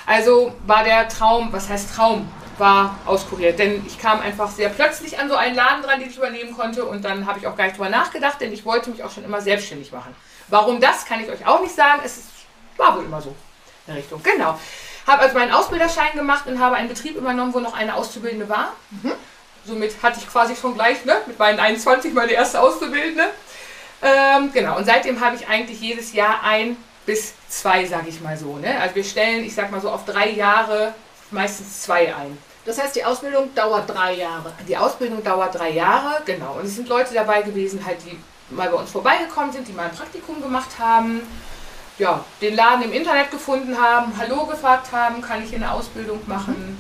Also 0.06 0.54
war 0.66 0.84
der 0.84 1.08
Traum, 1.08 1.52
was 1.52 1.70
heißt 1.70 1.96
Traum, 1.96 2.30
war 2.58 3.00
auskuriert. 3.06 3.58
Denn 3.58 3.84
ich 3.88 4.00
kam 4.00 4.20
einfach 4.20 4.52
sehr 4.52 4.70
plötzlich 4.70 5.18
an 5.18 5.30
so 5.30 5.36
einen 5.36 5.56
Laden 5.56 5.82
dran, 5.82 6.00
den 6.00 6.10
ich 6.10 6.18
übernehmen 6.18 6.56
konnte. 6.56 6.86
Und 6.86 7.04
dann 7.04 7.26
habe 7.26 7.40
ich 7.40 7.48
auch 7.48 7.56
gar 7.56 7.66
nicht 7.66 7.78
drüber 7.78 7.90
nachgedacht, 7.90 8.40
denn 8.42 8.54
ich 8.54 8.66
wollte 8.66 8.92
mich 8.92 9.04
auch 9.04 9.12
schon 9.12 9.24
immer 9.24 9.42
selbstständig 9.42 9.92
machen. 9.92 10.16
Warum 10.48 10.80
das, 10.80 11.06
kann 11.06 11.24
ich 11.24 11.30
euch 11.30 11.46
auch 11.48 11.62
nicht 11.62 11.76
sagen. 11.76 12.02
Es 12.04 12.18
ist 12.18 12.39
war 12.80 12.96
wohl 12.96 13.04
immer 13.04 13.22
so. 13.22 13.36
In 13.88 13.94
Richtung. 13.94 14.22
Genau. 14.24 14.58
Habe 15.06 15.24
also 15.24 15.38
meinen 15.38 15.52
Ausbilderschein 15.52 16.14
gemacht 16.16 16.48
und 16.48 16.60
habe 16.60 16.76
einen 16.76 16.90
Betrieb 16.90 17.16
übernommen, 17.16 17.54
wo 17.54 17.60
noch 17.60 17.74
eine 17.74 17.96
Auszubildende 17.96 18.48
war. 18.50 18.74
Mhm. 18.90 19.14
Somit 19.66 19.96
hatte 20.02 20.20
ich 20.20 20.30
quasi 20.30 20.56
schon 20.56 20.76
gleich 20.76 21.04
ne, 21.06 21.18
mit 21.28 21.38
meinen 21.38 21.60
21 21.60 22.14
meine 22.14 22.32
erste 22.32 22.62
Auszubildende. 22.62 23.26
Ähm, 24.02 24.52
genau, 24.54 24.78
und 24.78 24.86
seitdem 24.86 25.20
habe 25.20 25.36
ich 25.36 25.48
eigentlich 25.48 25.82
jedes 25.82 26.14
Jahr 26.14 26.44
ein 26.44 26.78
bis 27.06 27.34
zwei, 27.50 27.86
sage 27.86 28.10
ich 28.10 28.22
mal 28.22 28.38
so. 28.38 28.58
Ne? 28.58 28.80
Also 28.80 28.96
wir 28.96 29.04
stellen, 29.04 29.44
ich 29.44 29.54
sag 29.54 29.72
mal 29.72 29.82
so, 29.82 29.90
auf 29.90 30.06
drei 30.06 30.30
Jahre 30.30 30.94
meistens 31.32 31.82
zwei 31.82 32.16
ein. 32.16 32.38
Das 32.66 32.82
heißt, 32.82 32.96
die 32.96 33.04
Ausbildung 33.04 33.54
dauert 33.56 33.90
drei 33.90 34.14
Jahre. 34.14 34.54
Die 34.68 34.78
Ausbildung 34.78 35.24
dauert 35.24 35.56
drei 35.56 35.72
Jahre, 35.72 36.22
genau. 36.26 36.58
Und 36.60 36.66
es 36.66 36.76
sind 36.76 36.88
Leute 36.88 37.14
dabei 37.14 37.42
gewesen, 37.42 37.84
halt, 37.86 37.98
die 38.06 38.18
mal 38.54 38.70
bei 38.70 38.78
uns 38.78 38.92
vorbeigekommen 38.92 39.52
sind, 39.52 39.68
die 39.68 39.74
mal 39.74 39.86
ein 39.86 39.96
Praktikum 39.96 40.42
gemacht 40.42 40.78
haben 40.78 41.22
ja, 42.00 42.26
den 42.42 42.56
Laden 42.56 42.84
im 42.84 42.94
Internet 42.94 43.30
gefunden 43.30 43.78
haben, 43.78 44.14
Hallo 44.18 44.46
gefragt 44.46 44.92
haben, 44.92 45.22
kann 45.22 45.44
ich 45.44 45.50
hier 45.50 45.58
eine 45.58 45.72
Ausbildung 45.72 46.22
machen. 46.28 46.78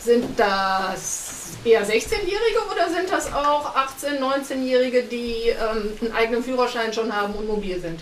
Sind 0.00 0.38
das 0.38 1.56
eher 1.64 1.84
16-Jährige 1.84 2.60
oder 2.70 2.90
sind 2.90 3.10
das 3.10 3.32
auch 3.32 3.74
18-, 3.74 4.20
19-Jährige, 4.20 5.04
die 5.04 5.48
ähm, 5.48 5.92
einen 6.00 6.12
eigenen 6.12 6.44
Führerschein 6.44 6.92
schon 6.92 7.14
haben 7.14 7.34
und 7.34 7.46
mobil 7.46 7.80
sind? 7.80 8.00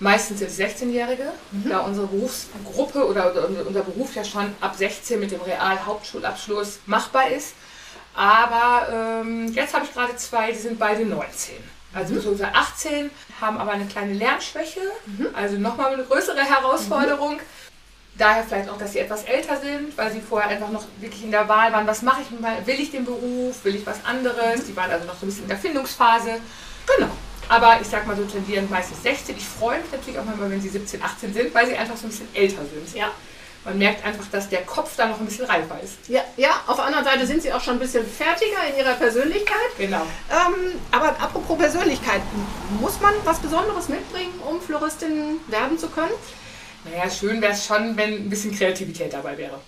Meistens 0.00 0.40
sind 0.40 0.48
es 0.48 0.58
16-Jährige, 0.58 1.32
mhm. 1.52 1.68
da 1.70 1.80
unsere 1.80 2.08
Berufsgruppe 2.08 3.06
oder 3.06 3.32
unser 3.66 3.82
Beruf 3.82 4.14
ja 4.14 4.24
schon 4.24 4.52
ab 4.60 4.74
16 4.76 5.18
mit 5.20 5.30
dem 5.30 5.40
Real-Hauptschulabschluss 5.40 6.80
machbar 6.86 7.30
ist. 7.30 7.54
Aber 8.14 9.22
ähm, 9.22 9.52
jetzt 9.54 9.74
habe 9.74 9.84
ich 9.84 9.92
gerade 9.92 10.16
zwei, 10.16 10.52
die 10.52 10.58
sind 10.58 10.78
beide 10.78 11.04
19. 11.04 11.54
Also 11.94 12.14
mhm. 12.14 12.36
so 12.36 12.44
18 12.44 13.10
haben 13.40 13.58
aber 13.58 13.72
eine 13.72 13.86
kleine 13.86 14.12
Lernschwäche, 14.14 14.80
mhm. 15.06 15.28
also 15.32 15.56
nochmal 15.56 15.94
eine 15.94 16.04
größere 16.04 16.40
Herausforderung. 16.40 17.36
Mhm. 17.36 17.40
Daher 18.16 18.44
vielleicht 18.44 18.68
auch, 18.68 18.78
dass 18.78 18.92
sie 18.92 19.00
etwas 19.00 19.24
älter 19.24 19.56
sind, 19.60 19.96
weil 19.98 20.12
sie 20.12 20.20
vorher 20.20 20.48
einfach 20.48 20.70
noch 20.70 20.84
wirklich 21.00 21.24
in 21.24 21.32
der 21.32 21.48
Wahl 21.48 21.72
waren, 21.72 21.86
was 21.86 22.02
mache 22.02 22.22
ich 22.22 22.40
mal, 22.40 22.64
will 22.64 22.78
ich 22.78 22.92
den 22.92 23.04
Beruf, 23.04 23.64
will 23.64 23.74
ich 23.74 23.84
was 23.86 24.04
anderes. 24.04 24.62
Mhm. 24.62 24.66
Die 24.68 24.76
waren 24.76 24.90
also 24.90 25.06
noch 25.06 25.16
so 25.18 25.26
ein 25.26 25.28
bisschen 25.28 25.44
in 25.44 25.48
der 25.48 25.58
Findungsphase. 25.58 26.40
Genau. 26.96 27.10
Aber 27.48 27.78
ich 27.80 27.88
sag 27.88 28.06
mal 28.06 28.16
so 28.16 28.24
tendieren 28.24 28.68
meistens 28.70 29.02
16. 29.02 29.36
Ich 29.36 29.44
freue 29.44 29.80
mich 29.80 29.90
natürlich 29.92 30.18
auch 30.18 30.24
mal, 30.24 30.34
wenn 30.38 30.60
sie 30.60 30.68
17, 30.68 31.02
18 31.02 31.34
sind, 31.34 31.54
weil 31.54 31.66
sie 31.66 31.76
einfach 31.76 31.96
so 31.96 32.06
ein 32.06 32.10
bisschen 32.10 32.28
älter 32.34 32.62
sind. 32.64 32.94
Ja. 32.94 33.10
Man 33.64 33.78
merkt 33.78 34.04
einfach, 34.04 34.26
dass 34.30 34.48
der 34.48 34.62
Kopf 34.62 34.92
da 34.96 35.06
noch 35.06 35.18
ein 35.20 35.26
bisschen 35.26 35.46
reifer 35.46 35.78
ist. 35.82 35.94
Ja, 36.08 36.22
ja, 36.36 36.50
auf 36.66 36.76
der 36.76 36.84
anderen 36.84 37.04
Seite 37.04 37.26
sind 37.26 37.42
sie 37.42 37.52
auch 37.52 37.60
schon 37.62 37.74
ein 37.74 37.80
bisschen 37.80 38.04
fertiger 38.06 38.58
in 38.70 38.78
ihrer 38.78 38.94
Persönlichkeit. 38.94 39.56
Genau. 39.78 40.02
Ähm, 40.30 40.80
aber 40.90 41.08
apropos 41.20 41.56
Persönlichkeit, 41.58 42.20
muss 42.80 43.00
man 43.00 43.14
was 43.24 43.38
Besonderes 43.38 43.88
mitbringen, 43.88 44.34
um 44.48 44.60
Floristin 44.60 45.40
werden 45.48 45.78
zu 45.78 45.88
können? 45.88 46.12
Naja, 46.84 47.08
schön 47.10 47.40
wäre 47.40 47.52
es 47.52 47.64
schon, 47.64 47.96
wenn 47.96 48.12
ein 48.26 48.28
bisschen 48.30 48.54
Kreativität 48.56 49.12
dabei 49.14 49.38
wäre. 49.38 49.58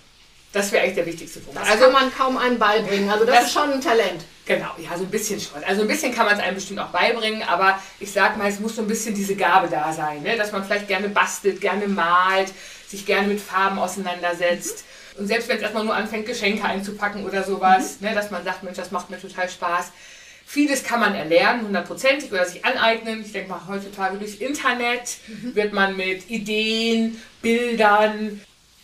Das 0.53 0.71
wäre 0.71 0.83
eigentlich 0.83 0.95
der 0.95 1.05
wichtigste 1.07 1.39
Punkt. 1.39 1.59
Das 1.59 1.79
kann 1.79 1.91
man 1.91 2.13
kaum 2.15 2.37
einem 2.37 2.57
beibringen. 2.59 3.09
Also 3.09 3.25
das, 3.25 3.35
Das- 3.35 3.45
ist 3.47 3.53
schon 3.53 3.73
ein 3.73 3.81
Talent. 3.81 4.23
Genau, 4.47 4.69
ja, 4.77 4.97
so 4.97 5.03
ein 5.03 5.11
bisschen 5.11 5.41
schon. 5.41 5.61
Also 5.65 5.81
ein 5.81 5.89
bisschen 5.89 6.13
kann 6.13 6.25
man 6.25 6.35
es 6.35 6.41
einem 6.41 6.55
bestimmt 6.55 6.79
auch 6.79 6.87
beibringen, 6.87 7.43
aber 7.43 7.79
ich 7.99 8.11
sag 8.13 8.37
mal, 8.37 8.47
es 8.49 8.61
muss 8.61 8.77
so 8.77 8.81
ein 8.81 8.87
bisschen 8.87 9.13
diese 9.13 9.35
Gabe 9.35 9.67
da 9.69 9.91
sein, 9.91 10.23
ne? 10.23 10.37
dass 10.37 10.53
man 10.53 10.63
vielleicht 10.63 10.87
gerne 10.87 11.09
bastelt, 11.09 11.59
gerne 11.59 11.87
malt, 11.89 12.53
sich 12.87 13.05
gerne 13.05 13.27
mit 13.27 13.41
Farben 13.41 13.77
auseinandersetzt. 13.77 14.85
Und 15.19 15.27
selbst 15.27 15.49
wenn 15.49 15.57
es 15.57 15.63
erstmal 15.63 15.83
nur 15.83 15.93
anfängt, 15.93 16.25
Geschenke 16.25 16.63
einzupacken 16.63 17.25
oder 17.25 17.43
sowas, 17.43 17.99
ne? 17.99 18.13
dass 18.13 18.31
man 18.31 18.45
sagt, 18.45 18.63
Mensch, 18.63 18.77
das 18.77 18.91
macht 18.91 19.09
mir 19.09 19.19
total 19.19 19.49
Spaß. 19.49 19.91
Vieles 20.45 20.81
kann 20.81 21.01
man 21.01 21.13
erlernen, 21.13 21.63
hundertprozentig, 21.63 22.31
oder 22.31 22.45
sich 22.45 22.63
aneignen. 22.63 23.21
Ich 23.25 23.33
denke 23.33 23.49
mal, 23.49 23.59
heutzutage 23.67 24.17
durch 24.17 24.39
Internet 24.39 25.17
wird 25.27 25.73
man 25.73 25.97
mit 25.97 26.29
Ideen, 26.29 27.21
Bildern, 27.41 28.39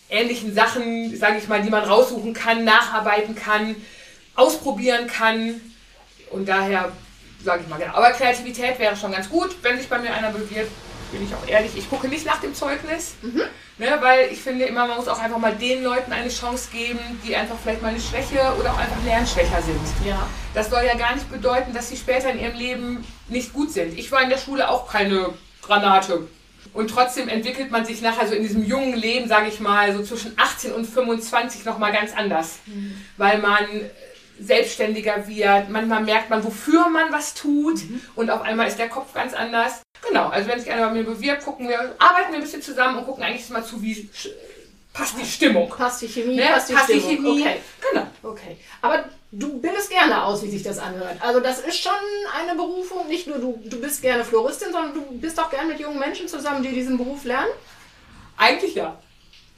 ähnlichen 0.10 0.54
Sachen, 0.54 1.16
sage 1.18 1.38
ich 1.38 1.48
mal, 1.48 1.62
die 1.62 1.70
man 1.70 1.86
raussuchen 1.86 2.34
kann, 2.34 2.66
nacharbeiten 2.66 3.36
kann, 3.36 3.78
ausprobieren 4.36 5.08
kann. 5.08 5.62
Und 6.32 6.48
daher 6.50 6.92
sage 7.44 7.64
ich 7.64 7.70
mal, 7.70 7.78
genau. 7.78 7.94
Aber 7.94 8.12
Kreativität 8.12 8.80
wäre 8.80 8.96
schon 8.96 9.12
ganz 9.12 9.30
gut, 9.30 9.56
wenn 9.62 9.78
sich 9.78 9.88
bei 9.90 10.00
mir 10.00 10.14
einer 10.14 10.32
bewirbt, 10.32 10.72
bin 11.12 11.24
ich 11.24 11.34
auch 11.36 11.48
ehrlich. 11.48 11.72
Ich 11.76 11.90
gucke 11.90 12.08
nicht 12.08 12.26
nach 12.26 12.42
dem 12.42 12.56
Zeugnis, 12.56 13.16
ne, 13.22 13.98
weil 14.02 14.32
ich 14.32 14.42
finde 14.42 14.66
immer, 14.66 14.88
man 14.88 14.98
muss 14.98 15.08
auch 15.08 15.20
einfach 15.20 15.38
mal 15.38 15.54
den 15.54 15.84
Leuten 15.84 16.12
eine 16.12 16.30
Chance 16.30 16.70
geben, 16.72 17.00
die 17.26 17.36
einfach 17.36 17.56
vielleicht 17.62 17.82
mal 17.82 17.90
eine 17.90 18.00
Schwäche 18.00 18.40
oder 18.60 18.74
auch 18.74 18.78
einfach 18.78 19.04
lernschwächer 19.06 19.62
sind. 19.62 20.08
Ja. 20.08 20.28
Das 20.56 20.70
soll 20.70 20.84
ja 20.86 20.96
gar 20.96 21.14
nicht 21.14 21.32
bedeuten, 21.32 21.74
dass 21.74 21.90
sie 21.90 21.98
später 21.98 22.32
in 22.32 22.40
ihrem 22.40 22.56
Leben 22.56 23.06
nicht 23.28 23.54
gut 23.54 23.72
sind. 23.72 23.98
Ich 23.98 24.12
war 24.12 24.24
in 24.24 24.30
der 24.30 24.38
Schule 24.40 24.70
auch 24.70 24.92
keine 24.92 25.30
Granate. 25.62 26.28
Und 26.74 26.90
trotzdem 26.90 27.28
entwickelt 27.30 27.70
man 27.70 27.86
sich 27.86 28.02
nachher 28.02 28.28
so 28.28 28.34
in 28.34 28.42
diesem 28.42 28.66
jungen 28.66 28.96
Leben, 28.96 29.28
sage 29.28 29.48
ich 29.48 29.60
mal, 29.60 29.94
so 29.96 30.02
zwischen 30.02 30.34
18 30.38 30.72
und 30.72 30.86
25 30.86 31.66
nochmal 31.66 31.92
ganz 31.92 32.16
anders. 32.16 32.60
Weil 33.18 33.38
man 33.38 33.68
selbstständiger 34.40 35.28
wird, 35.28 35.70
manchmal 35.70 36.04
merkt 36.04 36.30
man, 36.30 36.44
wofür 36.44 36.90
man 36.90 37.12
was 37.12 37.34
tut 37.34 37.82
und 38.16 38.30
auf 38.30 38.42
einmal 38.42 38.68
ist 38.68 38.80
der 38.80 38.90
Kopf 38.90 39.14
ganz 39.14 39.34
anders. 39.34 39.82
Genau, 40.08 40.28
also 40.28 40.50
wenn 40.50 40.60
sich 40.60 40.70
einer 40.72 40.88
bei 40.88 40.94
mir 40.94 41.04
bewirbt, 41.04 41.44
gucken 41.46 41.70
wir, 41.70 41.80
arbeiten 42.00 42.32
wir 42.32 42.36
ein 42.36 42.42
bisschen 42.42 42.62
zusammen 42.62 42.98
und 42.98 43.06
gucken 43.06 43.24
eigentlich 43.24 43.50
mal 43.50 43.64
zu, 43.64 43.82
wie 43.82 44.10
passt 44.94 45.16
die 45.20 45.26
Stimmung. 45.26 45.70
Passt 45.70 46.02
die 46.02 46.08
Chemie, 46.08 46.36
Ne? 46.36 46.50
passt 46.52 46.70
die 46.70 46.74
Passt 46.74 46.90
die 46.90 47.00
Stimmung. 47.00 47.38
Chemie. 47.38 47.42
Okay. 47.42 47.60
Genau. 47.92 48.08
Okay. 48.24 48.58
Aber 48.82 49.06
du 49.32 49.60
bildest 49.60 49.90
gerne 49.90 50.24
aus, 50.24 50.44
wie 50.44 50.50
sich 50.50 50.64
das 50.64 50.78
anhört. 50.78 51.18
Also 51.22 51.40
das 51.40 51.60
ist 51.60 51.80
schon 51.80 51.92
eine 52.38 52.56
Berufung. 52.56 53.08
Nicht 53.08 53.28
nur 53.28 53.40
du, 53.40 53.62
du 53.66 53.80
bist 53.82 54.02
gerne 54.02 54.24
Floristin, 54.26 54.72
sondern 54.72 54.94
du 54.94 55.02
bist 55.20 55.40
auch 55.40 55.50
gerne 55.50 55.70
mit 55.70 55.80
jungen 55.80 56.00
Menschen 56.00 56.28
zusammen, 56.28 56.62
die 56.64 56.70
diesen 56.74 56.98
Beruf 56.98 57.24
lernen. 57.24 57.50
Eigentlich 58.38 58.76
ja. 58.76 59.00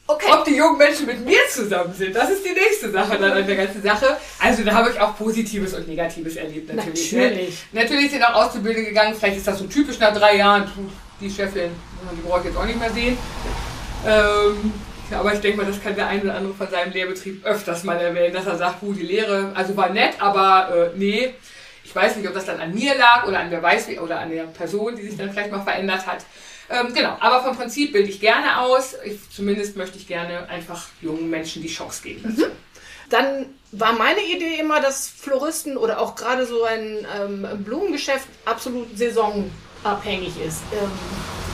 Okay. 0.08 0.28
Ob 0.32 0.46
die 0.46 0.56
jungen 0.56 0.78
Menschen 0.78 1.08
mit 1.08 1.26
mir 1.26 1.40
zusammen 1.50 1.92
sind, 1.92 2.16
das 2.16 2.30
ist 2.30 2.46
die 2.46 2.54
nächste 2.54 2.92
Sache 2.92 3.18
dann 3.18 3.32
an 3.32 3.48
der 3.48 3.56
ganzen 3.56 3.82
Sache. 3.82 4.18
Also 4.40 4.64
da 4.64 4.74
habe 4.74 4.92
ich 4.92 5.00
auch 5.00 5.18
Positives 5.18 5.74
und 5.74 5.88
Negatives 5.88 6.36
erlebt 6.36 6.72
natürlich. 6.72 7.12
Natürlich. 7.12 7.50
Ne? 7.72 7.82
Natürlich 7.82 8.12
sind 8.12 8.24
auch 8.24 8.36
Auszubildende 8.36 8.90
gegangen, 8.90 9.16
vielleicht 9.18 9.38
ist 9.38 9.48
das 9.48 9.58
so 9.58 9.66
typisch 9.66 9.98
nach 9.98 10.14
drei 10.14 10.38
Jahren, 10.38 10.72
die 11.20 11.30
Chefin, 11.30 11.72
die 12.16 12.22
brauche 12.22 12.42
ich 12.42 12.46
jetzt 12.46 12.58
auch 12.58 12.66
nicht 12.66 12.80
mehr 12.80 12.92
sehen. 12.92 13.18
Ähm, 14.06 14.74
aber 15.12 15.34
ich 15.34 15.40
denke 15.40 15.58
mal, 15.58 15.66
das 15.66 15.82
kann 15.82 15.96
der 15.96 16.08
ein 16.08 16.22
oder 16.22 16.36
andere 16.36 16.54
von 16.54 16.70
seinem 16.70 16.94
Lehrbetrieb 16.94 17.44
öfters 17.44 17.84
mal 17.84 17.98
erwähnen, 18.00 18.34
dass 18.34 18.46
er 18.46 18.58
sagt, 18.58 18.82
puh, 18.82 18.94
die 18.94 19.04
Lehre, 19.04 19.52
also 19.56 19.76
war 19.76 19.90
nett, 19.90 20.14
aber 20.20 20.92
äh, 20.94 20.98
nee. 20.98 21.34
Ich 21.84 21.96
weiß 21.96 22.16
nicht, 22.16 22.28
ob 22.28 22.34
das 22.34 22.46
dann 22.46 22.60
an 22.60 22.74
mir 22.74 22.96
lag 22.96 23.28
oder 23.28 23.40
an 23.40 23.52
wer 23.52 23.62
weiß 23.62 23.88
wie, 23.88 24.00
oder 24.00 24.20
an 24.20 24.32
der 24.32 24.44
Person, 24.46 24.96
die 24.96 25.04
sich 25.04 25.18
dann 25.18 25.32
vielleicht 25.32 25.52
mal 25.52 25.62
verändert 25.62 26.06
hat. 26.06 26.26
Ähm, 26.70 26.94
genau, 26.94 27.18
aber 27.20 27.44
vom 27.44 27.56
Prinzip 27.56 27.94
bilde 27.94 28.10
ich 28.10 28.20
gerne 28.20 28.60
aus. 28.62 28.96
Ich, 29.04 29.20
zumindest 29.30 29.76
möchte 29.78 29.98
ich 29.98 30.08
gerne 30.08 30.50
einfach 30.50 30.88
jungen 31.02 31.30
Menschen 31.30 31.62
die 31.62 31.68
Chance 31.68 32.02
geben. 32.04 32.42
Dann 33.10 33.46
war 33.72 33.94
meine 33.94 34.22
Idee 34.22 34.56
immer, 34.60 34.82
dass 34.82 35.08
Floristen 35.08 35.78
oder 35.78 36.00
auch 36.00 36.16
gerade 36.16 36.46
so 36.48 36.64
ein 36.64 37.06
ähm, 37.20 37.48
Blumengeschäft 37.64 38.28
absolut 38.46 38.98
saisonabhängig 38.98 40.40
ist. 40.40 40.62
Ähm, 40.74 40.92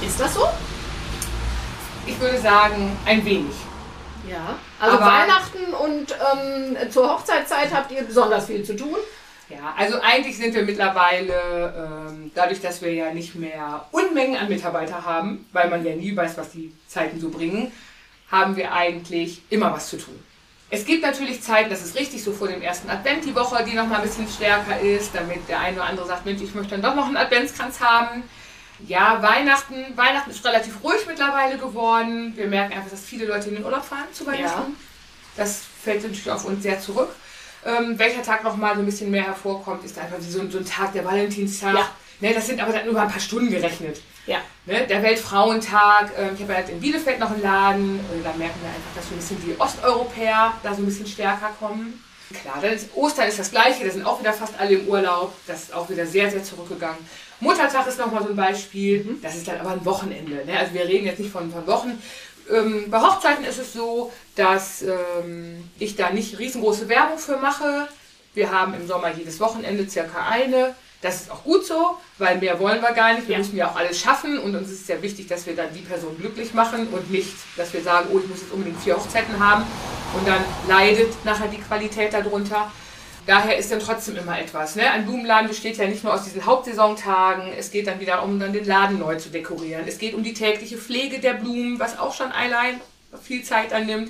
ist 0.08 0.20
das 0.20 0.34
so? 0.34 0.48
Ich 2.06 2.20
würde 2.20 2.40
sagen, 2.40 2.98
ein 3.06 3.24
wenig. 3.26 3.54
Ja. 4.30 4.56
Also 4.80 4.98
Aber- 4.98 5.06
Weihnachten 5.08 5.74
und 5.74 6.16
ähm, 6.34 6.92
zur 6.92 7.10
Hochzeitszeit 7.14 7.74
habt 7.74 7.92
ihr 7.92 8.04
besonders 8.04 8.46
viel 8.46 8.64
zu 8.64 8.76
tun. 8.76 8.96
Ja, 9.52 9.74
also 9.78 10.00
eigentlich 10.02 10.38
sind 10.38 10.54
wir 10.54 10.64
mittlerweile, 10.64 12.08
ähm, 12.10 12.32
dadurch, 12.34 12.62
dass 12.62 12.82
wir 12.82 12.94
ja 12.94 13.14
nicht 13.14 13.36
mehr 13.36 13.86
Unmengen 13.92 14.38
an 14.38 14.48
Mitarbeiter 14.48 15.04
haben, 15.04 15.46
weil 15.52 15.70
man 15.70 15.86
ja 15.86 15.96
nie 15.96 16.16
weiß, 16.16 16.38
was 16.38 16.52
die 16.52 16.74
Zeiten 16.88 17.20
so 17.20 17.30
bringen, 17.30 17.72
haben 18.32 18.56
wir 18.56 18.72
eigentlich 18.72 19.42
immer 19.50 19.74
was 19.74 19.90
zu 19.90 19.98
tun. 19.98 20.18
Es 20.70 20.86
gibt 20.86 21.04
natürlich 21.04 21.42
Zeiten, 21.44 21.70
das 21.70 21.84
ist 21.84 22.00
richtig, 22.00 22.24
so 22.24 22.32
vor 22.32 22.48
dem 22.48 22.62
ersten 22.62 22.90
Advent 22.90 23.26
die 23.26 23.36
Woche, 23.36 23.62
die 23.66 23.76
noch 23.76 23.88
mal 23.88 23.98
ein 23.98 24.04
bisschen 24.04 24.28
stärker 24.30 24.80
ist, 24.80 25.14
damit 25.14 25.50
der 25.50 25.60
eine 25.60 25.76
oder 25.76 25.86
andere 25.86 26.08
sagt, 26.08 26.26
Mensch, 26.26 26.42
ich 26.42 26.56
möchte 26.56 26.72
dann 26.78 26.82
doch 26.82 26.96
noch 26.96 27.08
einen 27.08 27.18
Adventskranz 27.18 27.82
haben. 27.82 28.24
Ja, 28.88 29.22
Weihnachten, 29.22 29.76
Weihnachten 29.96 30.32
ist 30.32 30.46
relativ 30.46 30.82
ruhig 30.82 31.02
mittlerweile 31.08 31.58
geworden. 31.58 32.32
Wir 32.38 32.48
merken 32.48 32.74
einfach, 32.74 32.90
dass 32.90 33.02
viele 33.02 33.26
Leute 33.26 33.50
in 33.50 33.56
den 33.56 33.66
Urlaub 33.66 33.84
fahren 33.84 34.08
zu 34.14 34.26
Weihnachten. 34.26 34.78
Das 35.36 35.62
fällt 35.84 36.04
natürlich 36.04 36.32
auf 36.32 36.46
uns 36.46 36.64
sehr 36.64 36.80
zurück. 36.80 37.10
Ähm, 37.66 37.98
welcher 38.00 38.24
Tag 38.24 38.44
noch 38.44 38.58
mal 38.58 38.74
so 38.76 38.80
ein 38.82 38.86
bisschen 38.86 39.12
mehr 39.12 39.24
hervorkommt, 39.24 39.84
ist 39.86 39.98
einfach 40.00 40.18
so, 40.20 40.40
ein- 40.42 40.50
so 40.52 40.58
ein 40.58 40.66
Tag, 40.66 40.94
der 40.94 41.06
Valentinstag. 41.06 41.76
Ja. 41.76 41.90
Ne, 42.20 42.34
das 42.34 42.48
sind 42.48 42.62
aber 42.62 42.72
dann 42.72 42.86
nur 42.86 42.94
mal 42.94 43.04
ein 43.04 43.12
paar 43.12 43.20
Stunden 43.20 43.50
gerechnet. 43.50 44.02
Ja. 44.28 44.38
Ne, 44.66 44.86
der 44.88 45.02
Weltfrauentag, 45.02 46.12
ähm, 46.18 46.32
ich 46.36 46.42
habe 46.44 46.54
ja 46.54 46.60
jetzt 46.60 46.70
in 46.72 46.80
Bielefeld 46.80 47.20
noch 47.20 47.32
einen 47.32 47.42
Laden, 47.42 48.00
äh, 48.00 48.24
da 48.24 48.32
merken 48.34 48.60
wir 48.62 48.70
einfach, 48.70 48.92
dass 48.96 49.08
so 49.10 49.16
ein 49.16 49.18
bisschen 49.18 49.42
die 49.46 49.60
Osteuropäer 49.60 50.54
da 50.64 50.74
so 50.74 50.82
ein 50.82 50.86
bisschen 50.86 51.08
stärker 51.08 51.50
kommen. 51.60 52.04
Klar, 52.42 52.60
dann 52.62 52.72
ist, 52.74 52.90
Ostern 52.96 53.28
ist 53.28 53.40
das 53.40 53.52
gleiche, 53.52 53.84
da 53.86 53.92
sind 53.92 54.06
auch 54.06 54.20
wieder 54.20 54.32
fast 54.34 54.54
alle 54.60 54.76
im 54.76 54.88
Urlaub, 54.88 55.34
das 55.48 55.64
ist 55.64 55.74
auch 55.74 55.90
wieder 55.90 56.06
sehr, 56.06 56.30
sehr 56.32 56.44
zurückgegangen. 56.44 57.00
Muttertag 57.42 57.88
ist 57.88 57.98
nochmal 58.00 58.24
so 58.24 58.30
ein 58.30 58.36
Beispiel, 58.36 59.18
das 59.22 59.36
ist 59.36 59.48
dann 59.48 59.60
aber 59.60 59.72
ein 59.72 59.84
Wochenende. 59.86 60.46
Ne? 60.46 60.58
Also 60.58 60.74
wir 60.74 60.86
reden 60.88 61.08
jetzt 61.08 61.20
nicht 61.20 61.32
von, 61.32 61.52
von 61.52 61.66
Wochen. 61.68 62.02
Ähm, 62.50 62.86
bei 62.90 63.02
Hochzeiten 63.02 63.44
ist 63.44 63.58
es 63.60 63.74
so, 63.74 64.14
dass 64.36 64.82
ähm, 64.82 65.70
ich 65.80 65.96
da 65.96 66.12
nicht 66.12 66.40
riesengroße 66.40 66.88
Werbung 66.90 67.18
für 67.18 67.38
mache. 67.38 67.88
Wir 68.34 68.52
haben 68.52 68.74
im 68.74 68.88
Sommer 68.88 69.12
jedes 69.12 69.40
Wochenende 69.40 69.90
circa 69.90 70.28
eine. 70.28 70.76
Das 71.02 71.22
ist 71.22 71.32
auch 71.32 71.44
gut 71.44 71.66
so, 71.66 71.98
weil 72.20 72.38
mehr 72.38 72.60
wollen 72.60 72.82
wir 72.82 72.92
gar 72.94 73.14
nicht. 73.14 73.28
Wir 73.28 73.34
Ja. 73.34 73.40
müssen 73.40 73.58
ja 73.58 73.72
auch 73.72 73.76
alles 73.76 74.00
schaffen 74.00 74.38
und 74.38 74.56
uns 74.56 74.70
ist 74.70 74.82
es 74.82 74.88
ja 74.88 75.02
wichtig, 75.02 75.28
dass 75.28 75.46
wir 75.48 75.56
dann 75.56 75.74
die 75.74 75.82
Person 75.82 76.16
glücklich 76.18 76.54
machen 76.54 76.88
und 76.88 77.10
nicht, 77.12 77.34
dass 77.58 77.74
wir 77.74 77.82
sagen, 77.82 78.10
oh, 78.14 78.20
ich 78.20 78.28
muss 78.28 78.42
jetzt 78.42 78.52
unbedingt 78.52 78.80
vier 78.82 78.96
Hochzeiten 78.96 79.40
haben 79.40 79.66
und 80.16 80.28
dann 80.28 80.44
leidet 80.68 81.14
nachher 81.26 81.48
die 81.48 81.58
Qualität 81.58 82.14
darunter. 82.14 82.72
Daher 83.26 83.58
ist 83.58 83.72
dann 83.72 83.80
trotzdem 83.80 84.16
immer 84.16 84.40
etwas. 84.40 84.76
Ne? 84.76 84.90
Ein 84.90 85.06
Blumenladen 85.06 85.48
besteht 85.48 85.78
ja 85.78 85.88
nicht 85.88 86.04
nur 86.04 86.14
aus 86.14 86.24
diesen 86.24 86.46
Hauptsaisontagen, 86.46 87.54
es 87.54 87.72
geht 87.72 87.88
dann 87.88 88.00
wieder 88.00 88.24
um 88.24 88.40
dann 88.40 88.54
den 88.54 88.66
Laden 88.66 88.98
neu 89.00 89.16
zu 89.18 89.30
dekorieren. 89.30 89.88
Es 89.88 89.98
geht 90.00 90.14
um 90.14 90.24
die 90.24 90.34
tägliche 90.34 90.78
Pflege 90.78 91.20
der 91.20 91.34
Blumen, 91.34 91.80
was 91.80 92.00
auch 92.00 92.14
schon 92.14 92.32
allein 92.32 92.80
viel 93.24 93.44
Zeit 93.44 93.74
annimmt. 93.74 94.10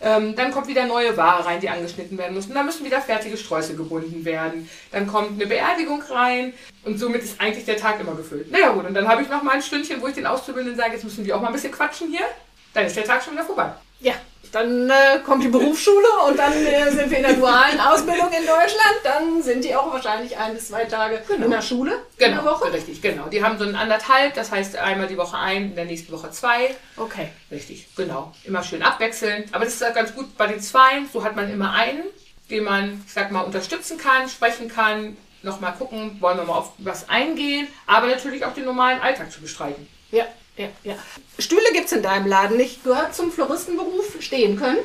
Ähm, 0.00 0.34
dann 0.36 0.50
kommt 0.50 0.66
wieder 0.66 0.86
neue 0.86 1.16
Ware 1.16 1.46
rein, 1.46 1.60
die 1.60 1.68
angeschnitten 1.68 2.18
werden 2.18 2.34
müssen. 2.34 2.52
Dann 2.52 2.66
müssen 2.66 2.84
wieder 2.84 3.00
fertige 3.00 3.36
Sträuße 3.36 3.74
gebunden 3.74 4.24
werden. 4.24 4.68
Dann 4.90 5.06
kommt 5.06 5.32
eine 5.32 5.46
Beerdigung 5.46 6.02
rein 6.02 6.52
und 6.82 6.98
somit 6.98 7.22
ist 7.22 7.40
eigentlich 7.40 7.64
der 7.64 7.76
Tag 7.76 8.00
immer 8.00 8.14
gefüllt. 8.14 8.50
Naja 8.50 8.70
gut, 8.70 8.86
und 8.86 8.94
dann 8.94 9.08
habe 9.08 9.22
ich 9.22 9.28
noch 9.28 9.42
mal 9.42 9.52
ein 9.52 9.62
Stündchen, 9.62 10.02
wo 10.02 10.08
ich 10.08 10.14
den 10.14 10.26
Auszubildenden 10.26 10.76
sage, 10.76 10.94
jetzt 10.94 11.04
müssen 11.04 11.24
wir 11.24 11.36
auch 11.36 11.40
mal 11.40 11.46
ein 11.48 11.52
bisschen 11.54 11.72
quatschen 11.72 12.10
hier. 12.10 12.26
Dann 12.74 12.86
ist 12.86 12.96
der 12.96 13.04
Tag 13.04 13.22
schon 13.22 13.34
wieder 13.34 13.44
vorbei. 13.44 13.72
Ja, 14.00 14.14
dann 14.54 14.88
äh, 14.90 15.18
kommt 15.24 15.42
die 15.42 15.48
Berufsschule 15.48 16.06
und 16.28 16.38
dann 16.38 16.52
äh, 16.52 16.90
sind 16.90 17.10
wir 17.10 17.18
in 17.18 17.24
der 17.24 17.34
dualen 17.34 17.80
Ausbildung 17.80 18.28
in 18.28 18.46
Deutschland. 18.46 18.96
Dann 19.02 19.42
sind 19.42 19.64
die 19.64 19.74
auch 19.74 19.92
wahrscheinlich 19.92 20.36
ein 20.36 20.54
bis 20.54 20.68
zwei 20.68 20.84
Tage 20.84 21.22
in 21.42 21.50
der 21.50 21.62
Schule 21.62 21.92
in 21.92 21.98
der 22.18 22.28
Genau, 22.30 22.44
Woche. 22.44 22.72
richtig, 22.72 23.02
genau. 23.02 23.26
Die 23.28 23.42
haben 23.42 23.58
so 23.58 23.64
ein 23.64 23.74
anderthalb, 23.74 24.34
das 24.34 24.50
heißt 24.52 24.76
einmal 24.76 25.08
die 25.08 25.16
Woche 25.16 25.36
ein, 25.36 25.70
in 25.70 25.74
der 25.76 25.84
nächsten 25.86 26.12
Woche 26.12 26.30
zwei. 26.30 26.74
Okay. 26.96 27.28
Richtig, 27.50 27.88
genau. 27.96 28.32
Immer 28.44 28.62
schön 28.62 28.82
abwechselnd. 28.82 29.52
Aber 29.54 29.64
das 29.64 29.74
ist 29.74 29.82
halt 29.82 29.94
ganz 29.94 30.14
gut 30.14 30.36
bei 30.36 30.46
den 30.46 30.60
Zweien. 30.60 31.08
So 31.12 31.24
hat 31.24 31.34
man 31.36 31.50
immer 31.50 31.72
einen, 31.72 32.02
den 32.50 32.64
man, 32.64 33.02
ich 33.06 33.12
sag 33.12 33.30
mal, 33.32 33.40
unterstützen 33.42 33.98
kann, 33.98 34.28
sprechen 34.28 34.68
kann, 34.68 35.16
nochmal 35.42 35.72
gucken, 35.78 36.16
wollen 36.20 36.38
wir 36.38 36.44
mal 36.44 36.54
auf 36.58 36.72
was 36.78 37.08
eingehen, 37.08 37.66
aber 37.86 38.06
natürlich 38.06 38.44
auch 38.44 38.54
den 38.54 38.64
normalen 38.64 39.00
Alltag 39.00 39.30
zu 39.30 39.40
bestreiten. 39.40 39.86
Ja, 40.10 40.24
ja, 40.56 40.68
ja. 40.84 40.94
Stühle 41.38 41.62
gibt 41.72 41.86
es 41.86 41.92
in 41.92 42.02
deinem 42.02 42.26
Laden 42.26 42.56
nicht. 42.56 42.84
Gehört 42.84 43.14
zum 43.14 43.32
Floristenberuf 43.32 44.16
stehen 44.20 44.58
können. 44.58 44.78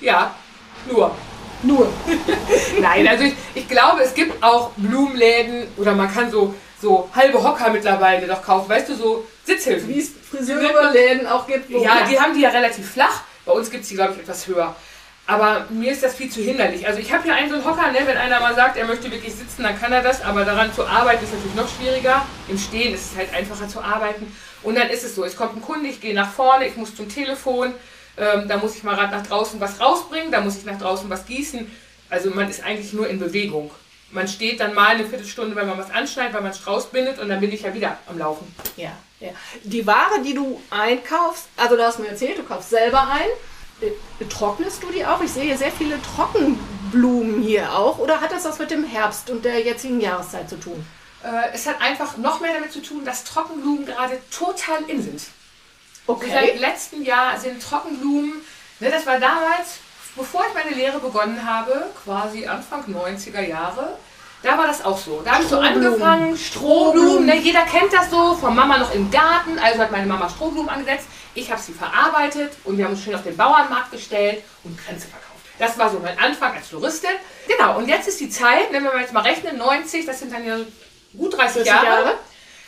Ja, 0.00 0.34
nur. 0.90 1.14
Nur. 1.62 1.90
Nein, 2.80 3.08
also 3.08 3.24
ich, 3.24 3.34
ich 3.54 3.68
glaube, 3.68 4.02
es 4.02 4.14
gibt 4.14 4.42
auch 4.42 4.70
Blumenläden 4.76 5.66
oder 5.78 5.94
man 5.94 6.12
kann 6.12 6.30
so, 6.30 6.54
so 6.80 7.08
halbe 7.14 7.42
Hocker 7.42 7.70
mittlerweile 7.70 8.26
doch 8.26 8.42
kaufen. 8.42 8.68
Weißt 8.68 8.88
du, 8.90 8.94
so 8.94 9.26
Sitzhilfen. 9.44 9.88
Wie 9.88 9.98
es 10.00 10.10
Friseurläden 10.30 11.26
auch 11.26 11.46
gibt. 11.46 11.72
wo- 11.72 11.82
Ja, 11.82 12.06
die 12.08 12.18
haben 12.20 12.34
die 12.34 12.40
ja 12.42 12.50
relativ 12.50 12.90
flach. 12.92 13.22
Bei 13.44 13.52
uns 13.52 13.70
gibt 13.70 13.84
es 13.84 13.88
die, 13.88 13.94
glaube 13.94 14.12
ich, 14.14 14.20
etwas 14.20 14.46
höher. 14.46 14.74
Aber 15.26 15.66
mir 15.70 15.90
ist 15.90 16.04
das 16.04 16.14
viel 16.14 16.30
zu 16.30 16.40
hinderlich. 16.40 16.86
Also 16.86 17.00
ich 17.00 17.12
habe 17.12 17.24
hier 17.24 17.34
einen 17.34 17.48
so 17.48 17.56
einen 17.56 17.64
Hocker, 17.64 17.90
ne? 17.90 17.98
wenn 18.04 18.16
einer 18.16 18.38
mal 18.40 18.54
sagt, 18.54 18.76
er 18.76 18.86
möchte 18.86 19.10
wirklich 19.10 19.34
sitzen, 19.34 19.64
dann 19.64 19.78
kann 19.78 19.92
er 19.92 20.02
das. 20.02 20.22
Aber 20.22 20.44
daran 20.44 20.72
zu 20.72 20.86
arbeiten 20.86 21.24
ist 21.24 21.32
natürlich 21.32 21.56
noch 21.56 21.68
schwieriger. 21.68 22.24
Im 22.48 22.56
Stehen 22.56 22.94
ist 22.94 23.12
es 23.12 23.16
halt 23.16 23.34
einfacher 23.34 23.68
zu 23.68 23.80
arbeiten. 23.80 24.32
Und 24.62 24.76
dann 24.76 24.88
ist 24.88 25.04
es 25.04 25.16
so, 25.16 25.24
es 25.24 25.36
kommt 25.36 25.56
ein 25.56 25.62
Kunde, 25.62 25.88
ich 25.88 26.00
gehe 26.00 26.14
nach 26.14 26.30
vorne, 26.30 26.66
ich 26.66 26.76
muss 26.76 26.94
zum 26.94 27.08
Telefon, 27.08 27.74
ähm, 28.16 28.48
da 28.48 28.56
muss 28.56 28.76
ich 28.76 28.84
mal 28.84 28.94
gerade 28.94 29.16
nach 29.16 29.26
draußen 29.26 29.60
was 29.60 29.80
rausbringen, 29.80 30.30
da 30.30 30.40
muss 30.40 30.56
ich 30.56 30.64
nach 30.64 30.78
draußen 30.78 31.10
was 31.10 31.26
gießen. 31.26 31.70
Also 32.08 32.30
man 32.30 32.48
ist 32.48 32.62
eigentlich 32.62 32.92
nur 32.92 33.08
in 33.08 33.18
Bewegung. 33.18 33.70
Man 34.12 34.28
steht 34.28 34.60
dann 34.60 34.74
mal 34.74 34.94
eine 34.94 35.04
Viertelstunde, 35.04 35.56
weil 35.56 35.66
man 35.66 35.76
was 35.76 35.90
anschneidet, 35.90 36.34
weil 36.34 36.42
man 36.42 36.54
Strauß 36.54 36.86
bindet 36.86 37.18
und 37.18 37.28
dann 37.28 37.40
bin 37.40 37.52
ich 37.52 37.62
ja 37.62 37.74
wieder 37.74 37.98
am 38.08 38.18
Laufen. 38.18 38.54
Ja, 38.76 38.92
ja. 39.18 39.30
Die 39.64 39.84
Ware, 39.86 40.22
die 40.24 40.34
du 40.34 40.60
einkaufst, 40.70 41.48
also 41.56 41.76
du 41.76 41.84
hast 41.84 41.98
mir 41.98 42.08
erzählt, 42.08 42.38
du 42.38 42.44
kaufst 42.44 42.70
selber 42.70 43.08
ein. 43.08 43.28
Äh, 43.80 44.24
Trocknest 44.26 44.82
du 44.82 44.90
die 44.90 45.04
auch? 45.04 45.20
Ich 45.20 45.32
sehe 45.32 45.44
hier 45.44 45.58
sehr 45.58 45.72
viele 45.72 46.00
Trockenblumen 46.02 47.42
hier 47.42 47.76
auch. 47.76 47.98
Oder 47.98 48.20
hat 48.20 48.32
das 48.32 48.44
was 48.44 48.58
mit 48.58 48.70
dem 48.70 48.84
Herbst 48.84 49.30
und 49.30 49.44
der 49.44 49.60
jetzigen 49.60 50.00
Jahreszeit 50.00 50.48
zu 50.48 50.56
tun? 50.58 50.84
Äh, 51.22 51.54
es 51.54 51.66
hat 51.66 51.80
einfach 51.80 52.16
noch 52.16 52.40
mehr 52.40 52.54
damit 52.54 52.72
zu 52.72 52.80
tun, 52.80 53.04
dass 53.04 53.24
Trockenblumen 53.24 53.86
gerade 53.86 54.18
total 54.30 54.82
in 54.88 55.02
sind. 55.02 55.22
Okay. 56.06 56.30
Seit 56.30 56.60
letztem 56.60 57.02
Jahr 57.02 57.38
sind 57.38 57.60
Trockenblumen, 57.62 58.34
ne, 58.80 58.90
das 58.90 59.06
war 59.06 59.18
damals, 59.18 59.78
bevor 60.14 60.44
ich 60.46 60.54
meine 60.54 60.74
Lehre 60.76 61.00
begonnen 61.00 61.44
habe, 61.44 61.86
quasi 62.04 62.46
Anfang 62.46 62.84
90er 62.84 63.40
Jahre, 63.40 63.98
da 64.42 64.58
war 64.58 64.66
das 64.66 64.84
auch 64.84 64.98
so. 64.98 65.22
Da 65.24 65.32
habe 65.32 65.42
ich 65.42 65.48
so 65.48 65.58
angefangen, 65.58 66.36
Strohblumen, 66.36 67.26
ne, 67.26 67.36
jeder 67.36 67.62
kennt 67.62 67.92
das 67.92 68.10
so, 68.10 68.34
von 68.34 68.54
Mama 68.54 68.78
noch 68.78 68.94
im 68.94 69.10
Garten, 69.10 69.58
also 69.58 69.80
hat 69.80 69.90
meine 69.90 70.06
Mama 70.06 70.28
Strohblumen 70.28 70.68
angesetzt. 70.68 71.06
Ich 71.34 71.50
habe 71.50 71.60
sie 71.60 71.72
verarbeitet 71.72 72.52
und 72.64 72.78
wir 72.78 72.84
haben 72.84 72.92
uns 72.92 73.02
schön 73.02 73.14
auf 73.14 73.22
den 73.22 73.36
Bauernmarkt 73.36 73.92
gestellt 73.92 74.42
und 74.64 74.78
Grenze 74.84 75.08
verkauft. 75.08 75.26
Das 75.58 75.78
war 75.78 75.90
so 75.90 75.98
mein 75.98 76.18
Anfang 76.18 76.54
als 76.54 76.68
Floristin. 76.68 77.10
Genau, 77.48 77.78
und 77.78 77.88
jetzt 77.88 78.08
ist 78.08 78.20
die 78.20 78.30
Zeit, 78.30 78.72
wenn 78.72 78.84
wir 78.84 78.98
jetzt 79.00 79.12
mal 79.12 79.22
rechnen, 79.22 79.56
90, 79.56 80.06
das 80.06 80.18
sind 80.18 80.32
dann 80.32 80.46
ja 80.46 80.58
gut 81.16 81.36
30, 81.36 81.62
30 81.62 81.66
Jahre. 81.66 81.86
Jahre. 81.86 82.14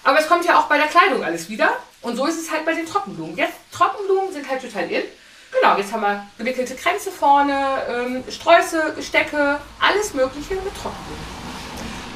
Aber 0.05 0.19
es 0.19 0.29
kommt 0.29 0.45
ja 0.45 0.59
auch 0.59 0.65
bei 0.65 0.79
der 0.79 0.87
Kleidung 0.87 1.23
alles 1.23 1.49
wieder. 1.49 1.71
Und 2.01 2.17
so 2.17 2.27
ist 2.27 2.41
es 2.41 2.51
halt 2.51 2.65
bei 2.65 2.75
den 2.75 2.87
Trockenblumen. 2.87 3.37
Jetzt, 3.37 3.55
Trockenblumen 3.73 4.33
sind 4.33 4.49
halt 4.49 4.63
total 4.63 4.91
in. 4.91 5.03
Genau, 5.53 5.77
jetzt 5.77 5.93
haben 5.93 6.03
wir 6.03 6.27
gewickelte 6.37 6.75
Kränze 6.75 7.11
vorne, 7.11 7.83
ähm, 7.89 8.25
Sträuße, 8.29 8.93
Gestecke, 8.95 9.59
alles 9.81 10.15
Mögliche 10.15 10.55
mit 10.55 10.75
Trockenblumen. 10.75 11.38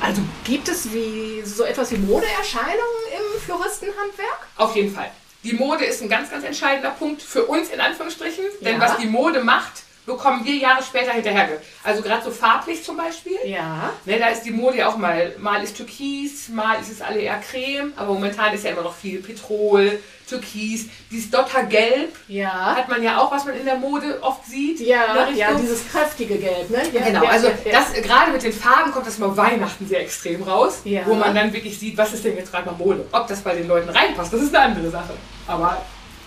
Also 0.03 0.21
gibt 0.45 0.69
es 0.69 0.93
wie 0.93 1.43
so 1.45 1.65
etwas 1.65 1.93
wie 1.93 1.97
Modeerscheinungen 1.97 3.03
im 3.17 3.41
Floristenhandwerk? 3.41 4.47
Auf 4.57 4.75
jeden 4.75 4.93
Fall. 4.95 5.11
Die 5.45 5.53
Mode 5.55 5.85
ist 5.85 6.03
ein 6.03 6.09
ganz, 6.09 6.31
ganz 6.31 6.45
entscheidender 6.45 6.91
Punkt 6.91 7.23
für 7.23 7.45
uns 7.47 7.69
in 7.71 7.81
Anführungsstrichen. 7.81 8.45
Denn 8.61 8.81
Ja. 8.81 8.81
was 8.81 8.97
die 8.99 9.07
Mode 9.07 9.43
macht, 9.45 9.83
bekommen 10.05 10.45
wir 10.45 10.57
Jahre 10.57 10.83
später 10.83 11.13
hinterher. 11.13 11.49
Also 11.85 12.03
gerade 12.03 12.25
so 12.25 12.31
farblich 12.31 12.83
zum 12.83 12.97
Beispiel. 12.97 13.39
Ja. 13.45 13.91
Ne, 14.05 14.19
da 14.19 14.29
ist 14.29 14.43
die 14.43 14.51
Mode 14.51 14.79
ja 14.79 14.89
auch 14.89 14.97
mal, 14.97 15.35
mal 15.39 15.63
ist 15.63 15.77
Türkis, 15.77 16.49
mal 16.49 16.81
ist 16.81 16.91
es 16.91 17.01
alle 17.01 17.21
eher 17.21 17.39
Creme, 17.39 17.93
aber 17.97 18.13
momentan 18.15 18.53
ist 18.55 18.65
ja 18.65 18.71
immer 18.71 18.83
noch 18.83 18.95
viel 18.95 19.21
Petrol, 19.23 20.01
Türkis, 20.29 20.87
dieses 21.11 21.31
Dottergelb 21.31 22.17
Ja. 22.27 22.75
hat 22.77 22.89
man 22.89 23.03
ja 23.03 23.19
auch, 23.19 23.31
was 23.31 23.45
man 23.45 23.57
in 23.57 23.65
der 23.65 23.77
Mode 23.77 24.19
oft 24.23 24.45
sieht. 24.47 24.81
Ja, 24.81 25.29
ja, 25.31 25.53
dieses 25.55 25.89
kräftige 25.89 26.37
Gelb, 26.39 26.71
ne? 26.71 26.83
Ja, 26.93 27.01
Genau, 27.05 27.25
ja, 27.25 27.31
also 27.31 27.51
das 27.71 27.93
gerade 28.03 28.33
mit 28.33 28.43
den 28.43 28.53
Farben 28.53 28.93
kommt 28.93 29.07
das 29.07 29.19
mal 29.19 29.37
Weihnachten 29.37 29.87
sehr 29.87 30.01
extrem 30.01 30.43
raus, 30.43 30.81
Ja. 30.85 31.03
wo 31.05 31.15
man 31.15 31.35
dann 31.35 31.53
wirklich 31.53 31.79
sieht, 31.79 31.97
was 31.97 32.13
ist 32.15 32.25
denn 32.25 32.37
jetzt 32.37 32.51
gerade 32.51 32.67
mal 32.67 32.77
Mode. 32.77 33.05
Ob 33.13 33.27
das 33.29 33.41
bei 33.43 33.55
den 33.55 33.69
Leuten 33.69 33.89
reinpasst, 33.91 34.33
das 34.33 34.41
ist 34.43 34.55
eine 34.55 34.65
andere 34.75 34.91
Sache. 34.91 35.13
Aber 35.47 35.83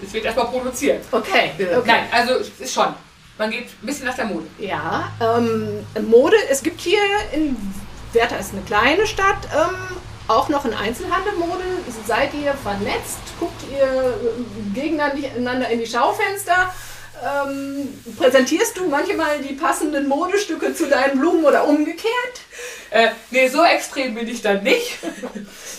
es 0.05 0.13
wird 0.13 0.25
erstmal 0.25 0.47
produziert. 0.47 1.03
Okay, 1.11 1.51
okay. 1.57 1.81
Nein, 1.85 2.03
also 2.11 2.35
es 2.35 2.49
ist 2.59 2.73
schon. 2.73 2.93
Man 3.37 3.51
geht 3.51 3.65
ein 3.65 3.85
bisschen 3.85 4.05
nach 4.05 4.15
der 4.15 4.25
Mode. 4.25 4.47
Ja, 4.59 5.11
ähm, 5.21 5.85
Mode, 6.07 6.37
es 6.49 6.63
gibt 6.63 6.79
hier 6.79 6.99
in 7.33 7.57
Werther 8.15 8.39
ist 8.39 8.53
eine 8.53 8.61
kleine 8.61 9.05
Stadt, 9.05 9.47
ähm, 9.53 9.75
auch 10.27 10.47
noch 10.49 10.65
ein 10.65 10.73
Einzelhandelmode. 10.73 11.63
Seid 12.07 12.33
ihr 12.33 12.53
vernetzt? 12.53 13.19
Guckt 13.39 13.61
ihr 13.71 14.17
gegeneinander 14.73 15.69
in 15.69 15.79
die 15.79 15.85
Schaufenster? 15.85 16.73
Ähm, 17.23 17.87
präsentierst 18.17 18.77
du 18.77 18.87
manchmal 18.87 19.39
die 19.41 19.53
passenden 19.53 20.07
Modestücke 20.07 20.73
zu 20.73 20.87
deinen 20.87 21.19
Blumen 21.19 21.45
oder 21.45 21.67
umgekehrt? 21.67 22.41
Äh, 22.89 23.09
nee, 23.31 23.47
so 23.47 23.63
extrem 23.63 24.15
bin 24.15 24.27
ich 24.27 24.41
dann 24.41 24.63
nicht. 24.63 24.97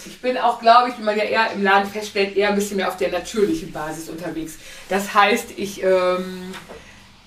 Ich 0.06 0.20
bin 0.20 0.38
auch, 0.38 0.60
glaube 0.60 0.90
ich, 0.90 0.98
wie 0.98 1.02
man 1.02 1.16
ja 1.16 1.24
eher 1.24 1.52
im 1.52 1.62
Laden 1.62 1.90
feststellt, 1.90 2.36
eher 2.36 2.48
ein 2.48 2.54
bisschen 2.54 2.78
mehr 2.78 2.88
auf 2.88 2.96
der 2.96 3.10
natürlichen 3.10 3.72
Basis 3.72 4.08
unterwegs. 4.08 4.54
Das 4.88 5.12
heißt, 5.12 5.50
ich 5.56 5.82
ähm, 5.82 6.54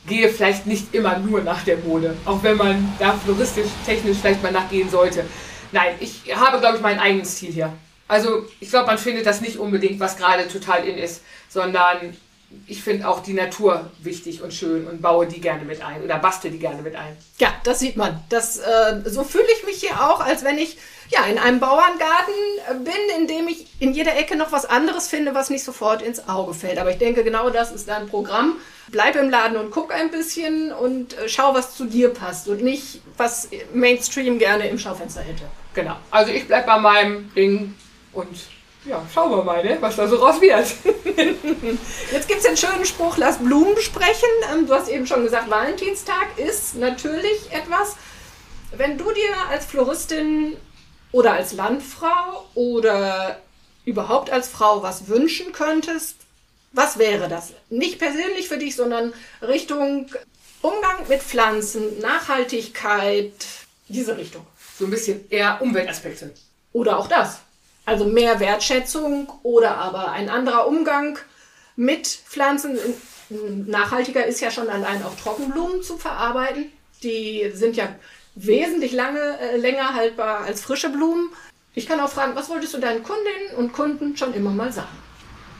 gehe 0.09 0.27
vielleicht 0.29 0.65
nicht 0.65 0.93
immer 0.93 1.17
nur 1.19 1.41
nach 1.41 1.63
der 1.63 1.77
Mode, 1.77 2.17
auch 2.25 2.43
wenn 2.43 2.57
man 2.57 2.93
da 2.99 3.13
floristisch, 3.13 3.69
technisch 3.85 4.17
vielleicht 4.17 4.43
mal 4.43 4.51
nachgehen 4.51 4.89
sollte. 4.89 5.23
Nein, 5.71 5.93
ich 5.99 6.35
habe, 6.35 6.59
glaube 6.59 6.77
ich, 6.77 6.81
meinen 6.81 6.99
eigenen 6.99 7.25
Stil 7.25 7.53
hier. 7.53 7.73
Also 8.07 8.45
ich 8.59 8.69
glaube, 8.69 8.87
man 8.87 8.97
findet 8.97 9.25
das 9.25 9.39
nicht 9.39 9.57
unbedingt, 9.57 9.99
was 9.99 10.17
gerade 10.17 10.47
total 10.47 10.83
in 10.85 10.97
ist, 10.97 11.21
sondern 11.47 12.17
ich 12.65 12.81
finde 12.81 13.07
auch 13.07 13.21
die 13.21 13.33
Natur 13.33 13.91
wichtig 13.99 14.41
und 14.41 14.51
schön 14.51 14.87
und 14.87 15.01
baue 15.03 15.27
die 15.27 15.39
gerne 15.39 15.63
mit 15.63 15.83
ein 15.83 16.03
oder 16.03 16.17
bastel 16.17 16.49
die 16.49 16.57
gerne 16.57 16.81
mit 16.81 16.95
ein. 16.95 17.15
Ja, 17.37 17.53
das 17.63 17.79
sieht 17.79 17.95
man. 17.95 18.23
Das, 18.29 18.57
äh, 18.57 19.01
so 19.05 19.23
fühle 19.23 19.45
ich 19.55 19.65
mich 19.65 19.75
hier 19.75 20.01
auch, 20.01 20.19
als 20.19 20.43
wenn 20.43 20.57
ich 20.57 20.77
ja, 21.09 21.25
in 21.25 21.37
einem 21.37 21.59
Bauerngarten 21.59 22.33
äh, 22.69 22.73
bin, 22.75 23.19
in 23.19 23.27
dem 23.27 23.47
ich 23.47 23.67
in 23.79 23.93
jeder 23.93 24.15
Ecke 24.17 24.35
noch 24.35 24.51
was 24.51 24.65
anderes 24.65 25.07
finde, 25.07 25.35
was 25.35 25.49
nicht 25.49 25.63
sofort 25.63 26.01
ins 26.01 26.27
Auge 26.27 26.53
fällt. 26.53 26.79
Aber 26.79 26.91
ich 26.91 26.97
denke, 26.97 27.23
genau 27.23 27.49
das 27.49 27.71
ist 27.71 27.87
dein 27.87 28.07
Programm. 28.07 28.57
Bleib 28.91 29.15
im 29.15 29.29
Laden 29.29 29.57
und 29.57 29.71
guck 29.71 29.93
ein 29.93 30.11
bisschen 30.11 30.71
und 30.71 31.17
äh, 31.17 31.29
schau, 31.29 31.53
was 31.53 31.75
zu 31.75 31.85
dir 31.85 32.13
passt 32.13 32.47
und 32.47 32.63
nicht, 32.63 33.01
was 33.17 33.49
Mainstream 33.73 34.39
gerne 34.39 34.67
im 34.67 34.79
Schaufenster 34.79 35.21
hätte. 35.21 35.43
Genau. 35.73 35.95
Also 36.11 36.31
ich 36.31 36.47
bleibe 36.47 36.67
bei 36.67 36.79
meinem 36.79 37.33
Ding 37.33 37.75
und 38.13 38.27
ja, 38.85 39.05
schauen 39.13 39.31
wir 39.31 39.43
mal, 39.43 39.63
ne, 39.63 39.77
was 39.81 39.97
da 39.97 40.07
so 40.07 40.15
raus 40.15 40.39
wird. 40.41 40.65
Jetzt 42.11 42.27
gibt 42.27 42.39
es 42.39 42.45
den 42.45 42.57
schönen 42.57 42.85
Spruch, 42.85 43.17
lass 43.17 43.37
Blumen 43.37 43.77
sprechen. 43.77 44.29
Ähm, 44.53 44.67
du 44.67 44.73
hast 44.73 44.89
eben 44.89 45.05
schon 45.05 45.23
gesagt, 45.23 45.49
Valentinstag 45.49 46.37
ist 46.37 46.75
natürlich 46.75 47.51
etwas. 47.51 47.95
Wenn 48.71 48.97
du 48.97 49.11
dir 49.11 49.35
als 49.49 49.65
Floristin 49.65 50.55
oder 51.11 51.33
als 51.33 51.53
Landfrau 51.53 52.45
oder 52.55 53.39
überhaupt 53.85 54.29
als 54.29 54.47
Frau 54.47 54.81
was 54.81 55.07
wünschen 55.07 55.51
könntest, 55.51 56.18
was 56.71 56.97
wäre 56.97 57.27
das? 57.27 57.53
Nicht 57.69 57.99
persönlich 57.99 58.47
für 58.47 58.57
dich, 58.57 58.75
sondern 58.75 59.13
Richtung 59.41 60.07
Umgang 60.61 61.07
mit 61.07 61.21
Pflanzen, 61.21 61.99
Nachhaltigkeit, 61.99 63.33
diese 63.87 64.17
Richtung. 64.17 64.45
So 64.77 64.85
ein 64.85 64.91
bisschen 64.91 65.29
eher 65.29 65.61
Umweltaspekte. 65.61 66.33
Oder 66.73 66.97
auch 66.97 67.07
das. 67.07 67.39
Also 67.85 68.05
mehr 68.05 68.39
Wertschätzung 68.39 69.31
oder 69.41 69.77
aber 69.77 70.11
ein 70.11 70.29
anderer 70.29 70.67
Umgang 70.67 71.17
mit 71.75 72.07
Pflanzen. 72.07 72.77
Nachhaltiger 73.29 74.25
ist 74.25 74.41
ja 74.41 74.51
schon 74.51 74.69
allein 74.69 75.03
auch 75.03 75.15
Trockenblumen 75.15 75.81
zu 75.81 75.97
verarbeiten. 75.97 76.71
Die 77.03 77.49
sind 77.53 77.77
ja 77.77 77.95
wesentlich 78.35 78.91
lange, 78.91 79.39
äh, 79.39 79.57
länger 79.57 79.95
haltbar 79.95 80.41
als 80.41 80.61
frische 80.61 80.89
Blumen. 80.89 81.29
Ich 81.73 81.87
kann 81.87 81.99
auch 81.99 82.09
fragen, 82.09 82.35
was 82.35 82.49
wolltest 82.49 82.73
du 82.73 82.79
deinen 82.79 83.03
Kundinnen 83.03 83.55
und 83.57 83.73
Kunden 83.73 84.17
schon 84.17 84.33
immer 84.33 84.51
mal 84.51 84.71
sagen? 84.71 84.87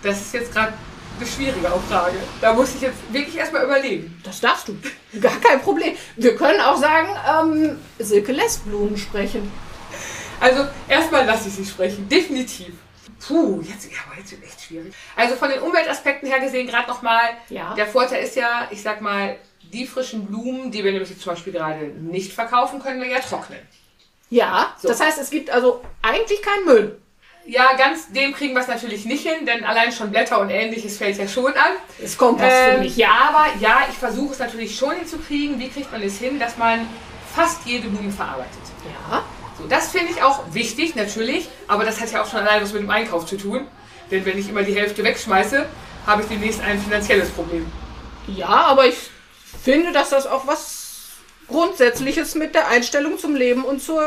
Das 0.04 0.22
ist 0.22 0.34
jetzt 0.34 0.54
gerade 0.54 0.74
eine 1.20 1.28
schwierige 1.28 1.68
Frage. 1.90 2.18
Da 2.42 2.54
muss 2.54 2.76
ich 2.76 2.82
jetzt 2.82 2.98
wirklich 3.12 3.36
erstmal 3.38 3.66
überlegen. 3.66 4.20
Das 4.24 4.40
darfst 4.40 4.68
du. 4.68 4.78
Gar 5.20 5.40
kein 5.40 5.62
Problem. 5.62 5.94
Wir 6.16 6.36
können 6.36 6.60
auch 6.62 6.78
sagen, 6.78 7.10
ähm, 7.52 7.80
Silke 8.00 8.32
lässt 8.32 8.66
Blumen 8.66 8.98
sprechen. 8.98 9.52
Also 10.40 10.66
erstmal 10.88 11.26
lasse 11.26 11.50
ich 11.50 11.56
sie 11.56 11.66
sprechen, 11.66 12.08
definitiv. 12.08 12.74
Puh, 13.28 13.60
jetzt, 13.62 13.86
ja, 13.92 13.98
aber 14.10 14.18
jetzt 14.20 14.32
wird 14.32 14.44
echt 14.44 14.62
schwierig. 14.62 14.94
Also 15.16 15.36
von 15.36 15.50
den 15.50 15.60
Umweltaspekten 15.60 16.30
her 16.30 16.40
gesehen, 16.40 16.68
gerade 16.68 16.88
nochmal, 16.88 17.22
Ja. 17.50 17.74
der 17.74 17.86
Vorteil 17.88 18.24
ist 18.24 18.38
ja, 18.38 18.68
ich 18.72 18.82
sag 18.82 19.02
mal, 19.02 19.36
die 19.74 19.86
frischen 19.86 20.26
Blumen, 20.26 20.72
die 20.72 20.84
wir 20.84 20.92
nämlich 20.94 21.10
jetzt 21.10 21.22
zum 21.22 21.34
Beispiel 21.34 21.52
gerade 21.52 21.88
nicht 21.88 22.32
verkaufen, 22.32 22.82
können 22.82 23.02
wir 23.02 23.10
ja 23.10 23.20
trocknen. 23.20 23.60
Ja, 24.30 24.74
So. 24.82 24.88
das 24.88 25.02
heißt, 25.02 25.20
es 25.20 25.30
gibt 25.30 25.50
also 25.50 25.82
eigentlich 26.02 26.42
keinen 26.42 26.66
Müll. 26.66 27.02
Ja, 27.46 27.74
ganz 27.78 28.12
dem 28.12 28.34
kriegen 28.34 28.54
wir 28.54 28.62
es 28.62 28.68
natürlich 28.68 29.06
nicht 29.06 29.28
hin, 29.28 29.46
denn 29.46 29.64
allein 29.64 29.92
schon 29.92 30.12
Blätter 30.12 30.40
und 30.40 30.50
ähnliches 30.50 30.98
fällt 30.98 31.18
ja 31.18 31.28
schon 31.28 31.48
an. 31.54 31.72
Ist 31.98 32.18
Kompost 32.18 32.46
für 32.52 32.72
Ähm, 32.72 32.80
mich. 32.82 32.96
ja, 32.96 33.10
aber 33.30 33.46
ja, 33.60 33.80
ich 33.90 33.98
versuche 33.98 34.34
es 34.34 34.40
natürlich 34.40 34.76
schon 34.78 34.96
hinzukriegen. 34.96 35.58
Wie 35.60 35.70
kriegt 35.70 35.92
man 35.92 36.02
es 36.04 36.20
hin, 36.20 36.40
dass 36.40 36.58
man 36.58 36.88
fast 37.36 37.66
jede 37.66 37.88
Blume 37.88 38.12
verarbeitet? 38.12 38.52
Ja. 39.10 39.24
So, 39.58 39.66
das 39.68 39.90
finde 39.90 40.12
ich 40.12 40.22
auch 40.22 40.44
wichtig, 40.54 40.96
natürlich, 40.96 41.50
aber 41.68 41.86
das 41.86 42.00
hat 42.00 42.12
ja 42.12 42.22
auch 42.22 42.30
schon 42.30 42.40
allein 42.42 42.62
was 42.62 42.72
mit 42.72 42.84
dem 42.84 42.90
Einkauf 42.92 43.26
zu 43.26 43.36
tun. 43.38 43.68
Denn 44.12 44.26
wenn 44.26 44.38
ich 44.38 44.48
immer 44.50 44.64
die 44.64 44.76
Hälfte 44.76 45.04
wegschmeiße, 45.04 45.66
habe 46.06 46.22
ich 46.22 46.28
demnächst 46.28 46.62
ein 46.62 46.80
finanzielles 46.80 47.30
Problem. 47.30 47.66
Ja, 48.28 48.48
aber 48.48 48.86
ich 48.88 48.96
finde, 49.64 49.92
dass 49.92 50.10
das 50.12 50.28
auch 50.28 50.46
was 50.48 51.08
Grundsätzliches 51.48 52.36
mit 52.36 52.54
der 52.54 52.68
Einstellung 52.68 53.18
zum 53.18 53.36
Leben 53.36 53.64
und 53.66 53.82
zur 53.82 54.04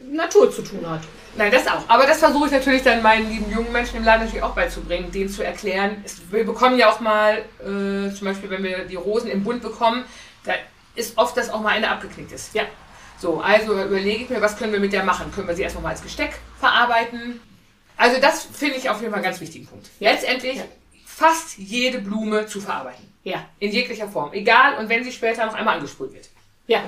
Natur 0.00 0.50
zu 0.52 0.62
tun 0.62 0.88
hat. 0.88 1.00
Nein, 1.36 1.50
das 1.50 1.66
auch. 1.66 1.82
Aber 1.88 2.06
das 2.06 2.18
versuche 2.18 2.46
ich 2.46 2.52
natürlich 2.52 2.82
dann 2.82 3.02
meinen 3.02 3.28
lieben 3.28 3.50
jungen 3.50 3.72
Menschen 3.72 3.96
im 3.96 4.04
Laden 4.04 4.22
natürlich 4.22 4.42
auch 4.42 4.54
beizubringen, 4.54 5.10
denen 5.10 5.28
zu 5.28 5.42
erklären. 5.42 6.02
Es, 6.04 6.20
wir 6.30 6.44
bekommen 6.44 6.78
ja 6.78 6.90
auch 6.90 7.00
mal, 7.00 7.38
äh, 7.60 8.14
zum 8.14 8.26
Beispiel, 8.26 8.50
wenn 8.50 8.62
wir 8.62 8.84
die 8.84 8.96
Rosen 8.96 9.30
im 9.30 9.42
Bund 9.42 9.62
bekommen, 9.62 10.04
da 10.44 10.52
ist 10.94 11.18
oft, 11.18 11.36
dass 11.36 11.50
auch 11.50 11.60
mal 11.60 11.70
eine 11.70 11.90
abgeknickt 11.90 12.32
ist. 12.32 12.54
Ja. 12.54 12.64
So, 13.18 13.40
also 13.40 13.72
überlege 13.72 14.24
ich 14.24 14.30
mir, 14.30 14.40
was 14.40 14.56
können 14.56 14.72
wir 14.72 14.80
mit 14.80 14.92
der 14.92 15.04
machen? 15.04 15.32
Können 15.32 15.48
wir 15.48 15.54
sie 15.54 15.62
erstmal 15.62 15.84
mal 15.84 15.90
als 15.90 16.02
Gesteck 16.02 16.38
verarbeiten? 16.58 17.40
Also 17.96 18.20
das 18.20 18.44
finde 18.44 18.76
ich 18.76 18.90
auf 18.90 19.00
jeden 19.00 19.12
Fall 19.12 19.20
einen 19.20 19.30
ganz 19.30 19.40
wichtigen 19.40 19.66
Punkt. 19.66 19.88
Letztendlich 20.00 20.56
ja. 20.56 20.64
fast 21.06 21.58
jede 21.58 22.00
Blume 22.00 22.46
zu 22.46 22.60
verarbeiten. 22.60 23.12
Ja. 23.22 23.44
In 23.58 23.72
jeglicher 23.72 24.08
Form. 24.08 24.32
Egal, 24.32 24.78
und 24.78 24.88
wenn 24.88 25.04
sie 25.04 25.12
später 25.12 25.46
noch 25.46 25.54
einmal 25.54 25.76
angesprüht 25.76 26.12
wird. 26.12 26.28
Ja. 26.66 26.82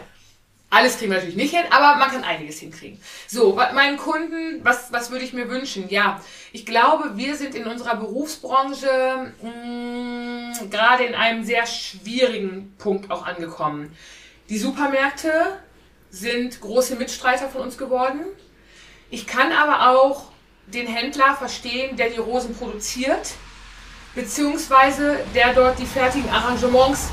Alles 0.68 0.98
kriegen 0.98 1.12
wir 1.12 1.18
natürlich 1.18 1.36
nicht 1.36 1.54
hin, 1.54 1.64
aber 1.70 1.96
man 1.96 2.10
kann 2.10 2.24
einiges 2.24 2.58
hinkriegen. 2.58 3.00
So, 3.28 3.54
meinen 3.54 3.96
Kunden, 3.96 4.64
was, 4.64 4.92
was 4.92 5.10
würde 5.10 5.24
ich 5.24 5.32
mir 5.32 5.48
wünschen? 5.48 5.88
Ja, 5.88 6.20
ich 6.52 6.66
glaube, 6.66 7.16
wir 7.16 7.36
sind 7.36 7.54
in 7.54 7.66
unserer 7.66 7.96
Berufsbranche 7.96 9.32
mh, 9.42 9.50
mm, 9.50 10.70
gerade 10.70 11.04
in 11.04 11.14
einem 11.14 11.44
sehr 11.44 11.66
schwierigen 11.66 12.74
Punkt 12.78 13.10
auch 13.12 13.24
angekommen. 13.24 13.96
Die 14.48 14.58
Supermärkte 14.58 15.58
sind 16.10 16.60
große 16.60 16.96
Mitstreiter 16.96 17.48
von 17.48 17.62
uns 17.62 17.78
geworden. 17.78 18.20
Ich 19.10 19.26
kann 19.26 19.52
aber 19.52 19.90
auch 19.90 20.32
den 20.66 20.88
Händler 20.88 21.36
verstehen, 21.36 21.96
der 21.96 22.10
die 22.10 22.18
Rosen 22.18 22.56
produziert, 22.56 23.34
beziehungsweise 24.16 25.18
der 25.34 25.54
dort 25.54 25.78
die 25.78 25.86
fertigen 25.86 26.28
Arrangements 26.30 27.10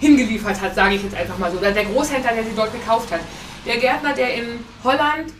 hingeliefert 0.00 0.60
hat, 0.60 0.74
sage 0.74 0.96
ich 0.96 1.02
jetzt 1.02 1.16
einfach 1.16 1.38
mal 1.38 1.50
so. 1.50 1.58
Oder 1.58 1.72
der 1.72 1.84
Großhändler, 1.84 2.32
der 2.32 2.44
sie 2.44 2.54
dort 2.54 2.72
gekauft 2.72 3.10
hat. 3.12 3.20
Der 3.64 3.78
Gärtner, 3.78 4.12
der 4.12 4.34
in 4.34 4.64
Holland 4.84 5.32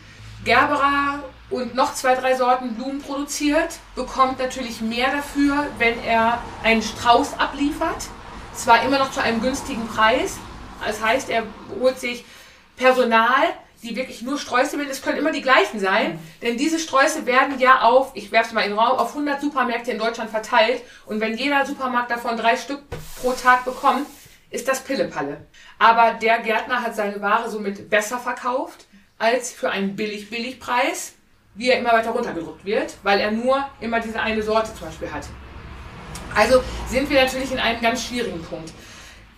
Gerbera 0.44 1.22
und 1.50 1.74
noch 1.74 1.94
zwei, 1.94 2.14
drei 2.14 2.34
Sorten 2.36 2.74
Blumen 2.74 3.00
produziert, 3.00 3.78
bekommt 3.94 4.38
natürlich 4.38 4.80
mehr 4.80 5.10
dafür, 5.10 5.66
wenn 5.78 6.02
er 6.04 6.40
einen 6.62 6.82
Strauß 6.82 7.38
abliefert. 7.38 8.08
Zwar 8.54 8.82
immer 8.84 8.98
noch 8.98 9.10
zu 9.10 9.20
einem 9.20 9.40
günstigen 9.40 9.86
Preis. 9.86 10.38
Das 10.84 11.02
heißt, 11.02 11.30
er 11.30 11.44
holt 11.80 11.98
sich 11.98 12.24
Personal, 12.76 13.44
die 13.82 13.96
wirklich 13.96 14.22
nur 14.22 14.38
Sträuße 14.38 14.76
bilden. 14.76 14.90
Es 14.90 15.02
können 15.02 15.18
immer 15.18 15.32
die 15.32 15.42
gleichen 15.42 15.80
sein, 15.80 16.18
denn 16.42 16.56
diese 16.56 16.78
Sträuße 16.78 17.26
werden 17.26 17.58
ja 17.58 17.82
auf, 17.82 18.10
ich 18.14 18.32
werfe 18.32 18.48
es 18.48 18.54
mal 18.54 18.62
in 18.62 18.70
den 18.70 18.78
Raum, 18.78 18.98
auf 18.98 19.10
100 19.10 19.40
Supermärkte 19.40 19.92
in 19.92 19.98
Deutschland 19.98 20.30
verteilt. 20.30 20.82
Und 21.06 21.20
wenn 21.20 21.36
jeder 21.36 21.64
Supermarkt 21.66 22.10
davon 22.10 22.36
drei 22.36 22.56
Stück 22.56 22.80
pro 23.20 23.32
Tag 23.32 23.64
bekommt, 23.64 24.06
ist 24.50 24.68
das 24.68 24.82
Pillepalle. 24.84 25.46
Aber 25.78 26.14
der 26.14 26.38
Gärtner 26.38 26.82
hat 26.82 26.94
seine 26.94 27.20
Ware 27.20 27.50
somit 27.50 27.90
besser 27.90 28.18
verkauft 28.18 28.86
als 29.18 29.52
für 29.52 29.70
einen 29.70 29.96
billig-billig-Preis, 29.96 31.14
wie 31.54 31.70
er 31.70 31.78
immer 31.78 31.92
weiter 31.92 32.10
runtergedrückt 32.10 32.64
wird, 32.64 32.96
weil 33.02 33.20
er 33.20 33.30
nur 33.30 33.66
immer 33.80 34.00
diese 34.00 34.20
eine 34.20 34.42
Sorte 34.42 34.74
zum 34.74 34.88
Beispiel 34.88 35.10
hat. 35.10 35.26
Also 36.34 36.62
sind 36.88 37.08
wir 37.08 37.22
natürlich 37.22 37.50
in 37.50 37.58
einem 37.58 37.80
ganz 37.80 38.04
schwierigen 38.04 38.42
Punkt. 38.42 38.72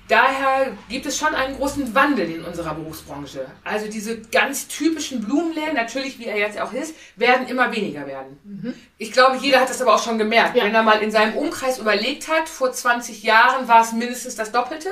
Daher 0.08 0.72
gibt 0.88 1.04
es 1.04 1.18
schon 1.18 1.34
einen 1.34 1.56
großen 1.56 1.94
Wandel 1.94 2.30
in 2.30 2.44
unserer 2.44 2.74
Berufsbranche. 2.74 3.46
Also 3.62 3.88
diese 3.88 4.20
ganz 4.22 4.66
typischen 4.66 5.20
Blumenläden, 5.20 5.74
natürlich 5.74 6.18
wie 6.18 6.24
er 6.24 6.38
jetzt 6.38 6.58
auch 6.58 6.72
ist, 6.72 6.94
werden 7.16 7.46
immer 7.46 7.70
weniger 7.74 8.06
werden. 8.06 8.38
Mhm. 8.42 8.74
Ich 8.96 9.12
glaube, 9.12 9.36
jeder 9.36 9.60
hat 9.60 9.68
das 9.68 9.82
aber 9.82 9.94
auch 9.94 10.02
schon 10.02 10.16
gemerkt. 10.16 10.56
Ja. 10.56 10.64
Wenn 10.64 10.74
er 10.74 10.82
mal 10.82 11.02
in 11.02 11.10
seinem 11.10 11.36
Umkreis 11.36 11.78
überlegt 11.78 12.28
hat, 12.28 12.48
vor 12.48 12.72
20 12.72 13.22
Jahren 13.22 13.68
war 13.68 13.82
es 13.82 13.92
mindestens 13.92 14.34
das 14.34 14.50
Doppelte. 14.50 14.88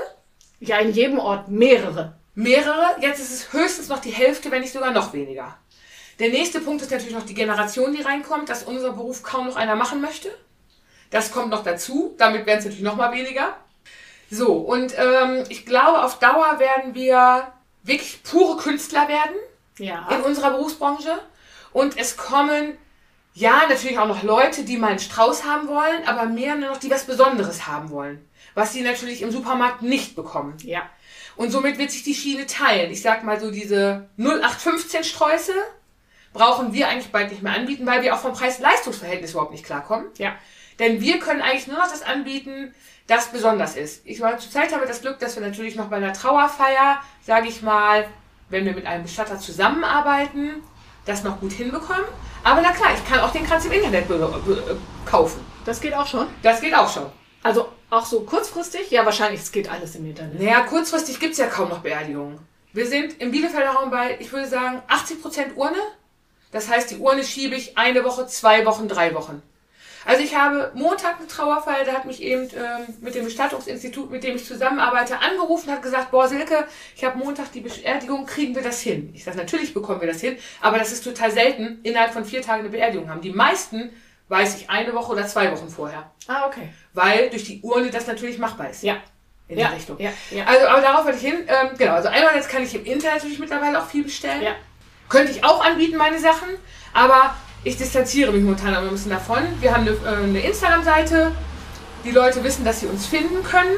Ja, 0.61 0.79
in 0.79 0.93
jedem 0.93 1.19
Ort 1.19 1.49
mehrere. 1.49 2.19
Mehrere. 2.35 2.97
Jetzt 3.01 3.19
ist 3.21 3.33
es 3.33 3.53
höchstens 3.55 3.89
noch 3.89 4.01
die 4.01 4.11
Hälfte, 4.11 4.51
wenn 4.51 4.61
nicht 4.61 4.75
sogar 4.75 4.91
noch 4.91 5.15
weniger. 5.15 5.57
Der 6.19 6.29
nächste 6.29 6.61
Punkt 6.61 6.83
ist 6.83 6.91
natürlich 6.91 7.15
noch 7.15 7.27
die 7.27 7.35
Generation, 7.35 7.95
die 7.95 8.03
reinkommt, 8.03 8.51
dass 8.51 8.65
unser 8.65 8.93
Beruf 8.93 9.23
kaum 9.23 9.47
noch 9.47 9.57
einer 9.57 9.77
machen 9.77 10.03
möchte. 10.03 10.31
Das 11.11 11.31
kommt 11.31 11.51
noch 11.51 11.63
dazu. 11.63 12.15
Damit 12.19 12.45
werden 12.47 12.59
es 12.59 12.65
natürlich 12.67 12.85
noch 12.85 12.97
mal 12.97 13.13
weniger. 13.13 13.57
So, 14.31 14.55
und 14.55 14.95
ähm, 14.99 15.45
ich 15.49 15.67
glaube, 15.67 16.03
auf 16.03 16.19
Dauer 16.19 16.59
werden 16.59 16.95
wir 16.95 17.53
wirklich 17.83 18.23
pure 18.23 18.57
Künstler 18.57 19.09
werden 19.09 19.37
ja. 19.79 20.09
in 20.11 20.23
unserer 20.23 20.51
Berufsbranche. 20.51 21.19
Und 21.73 21.99
es 21.99 22.17
kommen, 22.17 22.77
ja, 23.35 23.63
natürlich 23.69 23.99
auch 23.99 24.09
noch 24.09 24.23
Leute, 24.23 24.65
die 24.65 24.79
mal 24.79 24.89
einen 24.89 24.99
Strauß 24.99 25.45
haben 25.45 25.69
wollen, 25.69 26.07
aber 26.07 26.27
mehr 26.27 26.57
nur 26.57 26.71
noch, 26.71 26.79
die 26.79 26.91
was 26.91 27.05
Besonderes 27.05 27.67
haben 27.67 27.91
wollen. 27.91 28.27
Was 28.55 28.73
sie 28.73 28.83
natürlich 28.83 29.23
im 29.23 29.31
Supermarkt 29.31 29.83
nicht 29.83 30.17
bekommen. 30.17 30.57
Ja. 30.63 30.89
Und 31.37 31.51
somit 31.51 31.79
wird 31.79 31.91
sich 31.91 32.03
die 32.03 32.15
Schiene 32.15 32.47
teilen. 32.47 32.91
Ich 32.91 33.03
sag 33.03 33.23
mal 33.23 33.39
so, 33.39 33.51
diese 33.51 34.09
0815 34.17 35.05
Sträuße 35.05 35.53
brauchen 36.33 36.73
wir 36.73 36.89
eigentlich 36.89 37.13
bald 37.13 37.31
nicht 37.31 37.43
mehr 37.43 37.55
anbieten, 37.55 37.87
weil 37.87 38.03
wir 38.03 38.15
auch 38.15 38.21
vom 38.21 38.33
Preis-Leistungs-Verhältnis 38.33 39.33
überhaupt 39.33 39.53
nicht 39.53 39.65
klarkommen. 39.65 40.07
Ja. 40.17 40.35
Denn 40.79 41.01
wir 41.01 41.19
können 41.19 41.43
eigentlich 41.43 41.67
nur 41.67 41.79
noch 41.79 41.91
das 41.91 42.03
anbieten, 42.03 42.75
das 43.07 43.29
besonders 43.29 43.77
ist. 43.77 44.03
Ich 44.05 44.21
meine, 44.21 44.39
zurzeit 44.39 44.73
haben 44.73 44.81
wir 44.81 44.89
das 44.89 45.01
Glück, 45.01 45.19
dass 45.19 45.37
wir 45.37 45.47
natürlich 45.47 45.77
noch 45.77 45.87
bei 45.87 45.97
einer 45.97 46.13
Trauerfeier, 46.13 47.01
sage 47.23 47.49
ich 47.49 47.63
mal, 47.63 48.07
wenn 48.49 48.65
wir 48.65 48.75
mit 48.75 48.87
einem 48.87 49.05
Bestatter 49.05 49.39
zusammenarbeiten, 49.39 50.63
das 51.05 51.23
noch 51.23 51.41
gut 51.41 51.53
hinbekommen. 51.53 52.05
Aber 52.43 52.61
na 52.63 52.73
klar, 52.73 52.91
ich 52.95 53.09
kann 53.09 53.21
auch 53.21 53.31
den 53.31 53.47
Kranz 53.47 53.65
im 53.65 53.73
Internet 53.73 54.07
kaufen. 55.05 55.41
Das 55.65 55.81
geht 55.81 55.95
auch 55.95 56.07
schon? 56.07 56.27
Das 56.43 56.61
geht 56.61 56.75
auch 56.75 56.93
schon. 56.93 57.07
Also 57.43 57.69
auch 57.91 58.05
so 58.05 58.21
kurzfristig? 58.21 58.91
Ja, 58.91 59.05
wahrscheinlich, 59.05 59.41
es 59.41 59.53
geht 59.53 59.71
alles 59.71 59.95
im 59.95 60.07
Internet. 60.07 60.41
Naja, 60.41 60.63
kurzfristig 60.63 61.21
gibt 61.21 61.33
es 61.33 61.39
ja 61.39 61.47
kaum 61.47 61.69
noch 61.69 61.79
Beerdigungen. 61.79 62.39
Wir 62.73 62.87
sind 62.87 63.21
im 63.21 63.31
Bielefelder 63.31 63.71
Raum 63.71 63.91
bei, 63.91 64.17
ich 64.21 64.33
würde 64.33 64.49
sagen, 64.49 64.83
80% 64.89 65.55
Urne. 65.55 65.79
Das 66.51 66.69
heißt, 66.69 66.91
die 66.91 66.99
Urne 66.99 67.25
schiebe 67.25 67.55
ich 67.55 67.79
eine 67.79 68.05
Woche, 68.05 68.27
zwei 68.27 68.67
Wochen, 68.67 68.89
drei 68.89 69.15
Wochen. 69.15 69.43
Also 70.07 70.23
ich 70.23 70.37
habe 70.37 70.71
Montag 70.75 71.19
eine 71.19 71.27
Trauerfeier, 71.27 71.85
da 71.85 71.93
hat 71.93 72.05
mich 72.05 72.23
eben 72.23 72.43
ähm, 72.43 72.95
mit 73.01 73.17
dem 73.17 73.25
Bestattungsinstitut, 73.25 74.09
mit 74.09 74.23
dem 74.23 74.37
ich 74.37 74.47
zusammenarbeite, 74.47 75.19
angerufen, 75.19 75.71
hat 75.73 75.83
gesagt, 75.83 76.13
boah 76.13 76.29
Silke, 76.29 76.65
ich 76.95 77.05
habe 77.05 77.19
Montag 77.19 77.51
die 77.51 77.61
Beerdigung, 77.61 78.25
kriegen 78.25 78.55
wir 78.55 78.63
das 78.63 78.81
hin? 78.81 79.11
Ich 79.15 79.25
sage, 79.25 79.37
natürlich 79.37 79.75
bekommen 79.75 80.01
wir 80.01 80.07
das 80.07 80.21
hin, 80.21 80.39
aber 80.61 80.79
das 80.79 80.93
ist 80.93 81.03
total 81.03 81.33
selten, 81.33 81.81
innerhalb 81.83 82.13
von 82.13 82.25
vier 82.25 82.41
Tagen 82.41 82.61
eine 82.61 82.69
Beerdigung 82.69 83.11
haben. 83.11 83.21
Die 83.21 83.33
meisten 83.33 83.91
weiß 84.29 84.61
ich 84.61 84.71
eine 84.71 84.95
Woche 84.95 85.11
oder 85.11 85.27
zwei 85.27 85.51
Wochen 85.51 85.69
vorher. 85.69 86.09
Ah, 86.29 86.47
okay. 86.47 86.69
Weil 86.95 87.29
durch 87.31 87.45
die 87.45 87.61
Urne 87.63 87.91
das 87.91 88.07
natürlich 88.07 88.39
machbar 88.39 88.71
ist. 88.71 88.85
Ja. 88.85 88.99
In 89.49 89.59
ja, 89.59 89.69
die 89.69 89.75
Richtung. 89.75 89.99
Ja, 89.99 90.11
ja. 90.31 90.45
Also, 90.45 90.67
aber 90.67 90.83
darauf 90.83 91.05
wollte 91.05 91.19
ich 91.19 91.25
hin. 91.25 91.49
Ähm, 91.49 91.77
genau, 91.77 91.95
also 91.95 92.09
einmal 92.09 92.35
jetzt 92.35 92.49
kann 92.49 92.63
ich 92.63 92.75
im 92.75 92.85
Internet 92.85 93.17
natürlich 93.17 93.39
mittlerweile 93.41 93.81
auch 93.81 93.87
viel 93.87 94.05
bestellen. 94.05 94.43
Ja. 94.43 94.55
Könnte 95.09 95.33
ich 95.33 95.45
auch 95.45 95.65
anbieten, 95.65 95.97
meine 95.97 96.19
Sachen. 96.19 96.49
Aber 96.93 97.37
ich 97.67 97.77
distanziere 97.77 98.31
mich 98.31 98.45
momentan 98.45 98.75
aber 98.75 98.87
ein 98.87 98.93
bisschen 98.93 99.11
davon. 99.11 99.43
Wir 99.61 99.75
haben 99.75 99.89
eine, 99.89 99.91
äh, 99.91 100.23
eine 100.23 100.41
Instagram-Seite. 100.41 101.33
Die 102.05 102.13
Leute 102.13 102.45
wissen, 102.45 102.65
dass 102.65 102.79
sie 102.79 102.87
uns 102.87 103.07
finden 103.07 103.43
können. 103.43 103.77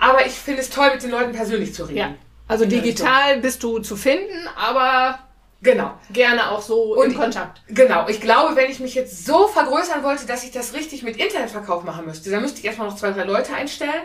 Aber 0.00 0.26
ich 0.26 0.32
finde 0.32 0.60
es 0.60 0.70
toll, 0.70 0.90
mit 0.92 1.04
den 1.04 1.12
Leuten 1.12 1.30
persönlich 1.30 1.72
zu 1.72 1.84
reden. 1.84 1.98
Ja. 1.98 2.14
Also 2.48 2.66
digital 2.66 3.38
bist 3.38 3.62
du 3.62 3.78
zu 3.78 3.96
finden, 3.96 4.48
aber 4.56 5.20
Genau. 5.62 5.96
Gerne 6.10 6.50
auch 6.50 6.60
so 6.60 6.96
und 6.96 7.12
in 7.12 7.14
Kontakt. 7.16 7.62
Genau. 7.68 8.08
Ich 8.08 8.20
glaube, 8.20 8.56
wenn 8.56 8.68
ich 8.68 8.80
mich 8.80 8.96
jetzt 8.96 9.24
so 9.24 9.46
vergrößern 9.46 10.02
wollte, 10.02 10.26
dass 10.26 10.42
ich 10.42 10.50
das 10.50 10.74
richtig 10.74 11.04
mit 11.04 11.16
Internetverkauf 11.16 11.84
machen 11.84 12.04
müsste, 12.04 12.30
dann 12.30 12.42
müsste 12.42 12.58
ich 12.58 12.64
erstmal 12.64 12.88
noch 12.88 12.96
zwei, 12.96 13.12
drei 13.12 13.22
Leute 13.22 13.54
einstellen. 13.54 14.02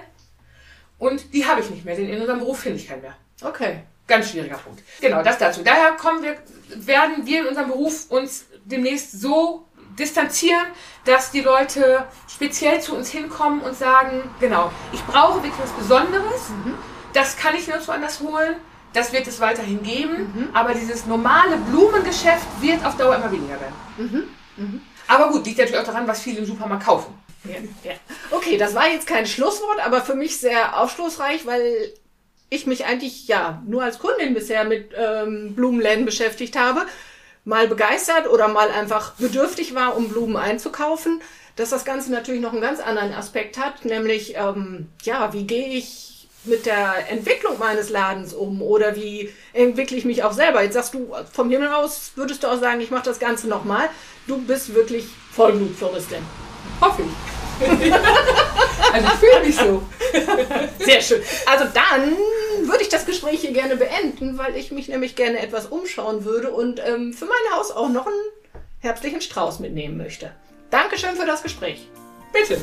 Und 0.99 1.34
die 1.34 1.47
habe 1.47 1.62
ich 1.62 1.71
nicht 1.71 1.84
mehr, 1.84 1.95
denn 1.95 2.08
in 2.08 2.21
unserem 2.21 2.38
Beruf 2.38 2.60
finde 2.60 2.77
ich 2.77 2.88
keinen 2.88 3.01
mehr. 3.01 3.15
Okay. 3.41 3.80
Ganz 4.08 4.30
schwieriger 4.30 4.58
Punkt. 4.58 4.84
Genau, 5.01 5.23
das 5.23 5.39
dazu. 5.39 5.63
Daher 5.63 5.93
kommen 5.93 6.21
wir, 6.21 6.38
werden 6.75 7.25
wir 7.25 7.41
in 7.41 7.47
unserem 7.47 7.69
Beruf 7.69 8.10
uns 8.10 8.45
demnächst 8.67 9.19
so 9.19 9.65
distanzieren, 9.97 10.65
dass 11.06 11.32
die 11.32 11.41
Leute 11.41 12.06
speziell 12.27 12.82
zu 12.82 12.95
uns 12.95 13.10
hinkommen 13.10 13.62
und 13.62 13.75
sagen, 13.75 14.30
genau, 14.39 14.71
ich 14.93 15.03
brauche 15.06 15.41
wirklich 15.43 15.60
was 15.62 15.71
Besonderes, 15.71 16.49
mhm. 16.49 16.75
das 17.13 17.38
kann 17.38 17.56
ich 17.56 17.67
nur 17.67 17.86
woanders 17.88 18.19
holen, 18.19 18.56
das 18.93 19.12
wird 19.12 19.27
es 19.27 19.39
weiterhin 19.39 19.82
geben, 19.82 20.32
mhm. 20.36 20.49
aber 20.53 20.73
dieses 20.73 21.06
normale 21.06 21.58
Blumengeschäft 21.58 22.45
wird 22.62 22.86
auf 22.86 22.97
Dauer 22.97 23.15
immer 23.15 23.32
weniger 23.32 23.60
werden. 23.60 23.75
Mhm. 23.97 24.23
mhm. 24.63 24.82
Aber 25.10 25.30
gut, 25.30 25.45
liegt 25.45 25.58
natürlich 25.58 25.80
auch 25.80 25.86
daran, 25.86 26.06
was 26.06 26.21
viele 26.21 26.39
im 26.39 26.45
Supermarkt 26.45 26.86
kaufen. 26.86 27.13
Ja, 27.45 27.56
ja. 27.84 27.95
Okay, 28.30 28.58
das 28.58 28.75
war 28.75 28.89
jetzt 28.89 29.08
kein 29.08 29.25
Schlusswort, 29.25 29.80
aber 29.86 30.01
für 30.01 30.15
mich 30.15 30.38
sehr 30.38 30.77
aufschlussreich, 30.77 31.45
weil 31.45 31.93
ich 32.49 32.65
mich 32.65 32.86
eigentlich 32.86 33.27
ja 33.27 33.62
nur 33.65 33.84
als 33.84 33.99
Kundin 33.99 34.34
bisher 34.34 34.65
mit 34.65 34.91
ähm, 34.97 35.53
Blumenläden 35.56 36.06
beschäftigt 36.06 36.58
habe, 36.58 36.86
mal 37.47 37.69
begeistert 37.69 38.27
oder 38.27 38.49
mal 38.49 38.69
einfach 38.69 39.13
bedürftig 39.13 39.73
war, 39.73 39.95
um 39.95 40.10
Blumen 40.10 40.36
einzukaufen, 40.36 41.21
dass 41.55 41.69
das 41.69 41.86
Ganze 41.86 42.12
natürlich 42.12 42.41
noch 42.41 42.51
einen 42.51 42.62
ganz 42.62 42.81
anderen 42.81 43.13
Aspekt 43.13 43.57
hat, 43.57 43.86
nämlich 43.86 44.36
ähm, 44.36 44.89
ja, 45.03 45.31
wie 45.31 45.47
gehe 45.47 45.69
ich 45.69 46.27
mit 46.43 46.65
der 46.65 47.10
Entwicklung 47.10 47.57
meines 47.57 47.89
Ladens 47.89 48.33
um 48.33 48.62
oder 48.62 48.97
wie 48.97 49.33
entwickle 49.53 49.95
ich 49.95 50.03
mich 50.03 50.23
auch 50.23 50.33
selber? 50.33 50.62
Jetzt 50.62 50.73
sagst 50.73 50.93
du 50.93 51.13
vom 51.31 51.49
Himmel 51.49 51.69
aus, 51.69 52.12
würdest 52.15 52.43
du 52.43 52.47
auch 52.47 52.60
sagen, 52.60 52.81
ich 52.81 52.91
mache 52.91 53.05
das 53.05 53.19
Ganze 53.19 53.47
nochmal. 53.47 53.89
Du 54.27 54.38
bist 54.39 54.75
wirklich 54.75 55.05
Vollblutfloristin. 55.31 56.23
Hoffe 56.81 57.03
ich. 57.03 57.67
also 58.93 59.07
ich 59.07 59.13
fühle 59.13 59.45
mich 59.45 59.55
so. 59.55 59.83
Sehr 60.79 61.01
schön. 61.01 61.21
Also 61.45 61.65
dann 61.73 62.17
würde 62.67 62.84
ich 62.84 62.89
das 62.89 63.06
Gespräch 63.06 63.41
hier 63.41 63.53
gerne 63.53 63.77
beenden, 63.77 64.38
weil 64.38 64.56
ich 64.56 64.71
mich 64.71 64.88
nämlich 64.88 65.15
gerne 65.15 65.39
etwas 65.39 65.67
umschauen 65.67 66.25
würde 66.25 66.51
und 66.51 66.80
ähm, 66.86 67.13
für 67.13 67.25
mein 67.25 67.58
Haus 67.58 67.71
auch 67.71 67.89
noch 67.89 68.08
einen 68.08 68.15
herbstlichen 68.80 69.21
Strauß 69.21 69.60
mitnehmen 69.60 69.97
möchte. 69.97 70.32
Dankeschön 70.69 71.15
für 71.15 71.25
das 71.25 71.43
Gespräch. 71.43 71.88
Bitte. 72.34 72.62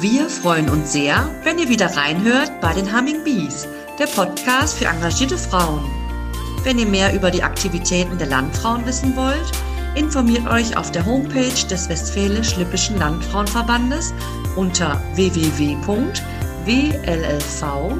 Wir 0.00 0.28
freuen 0.28 0.68
uns 0.68 0.92
sehr, 0.92 1.30
wenn 1.44 1.58
ihr 1.58 1.68
wieder 1.68 1.86
reinhört 1.96 2.60
bei 2.60 2.72
den 2.72 2.96
Humming 2.96 3.24
Bees, 3.24 3.66
der 3.98 4.06
Podcast 4.06 4.78
für 4.78 4.86
engagierte 4.86 5.38
Frauen. 5.38 5.84
Wenn 6.64 6.78
ihr 6.78 6.86
mehr 6.86 7.14
über 7.14 7.30
die 7.30 7.42
Aktivitäten 7.42 8.18
der 8.18 8.26
Landfrauen 8.26 8.84
wissen 8.86 9.16
wollt, 9.16 9.52
informiert 9.94 10.46
euch 10.48 10.76
auf 10.76 10.90
der 10.90 11.06
Homepage 11.06 11.66
des 11.70 11.88
Westfälisch-Lippischen 11.88 12.98
Landfrauenverbandes 12.98 14.12
unter 14.56 15.00
www.wllv.de. 16.64 17.94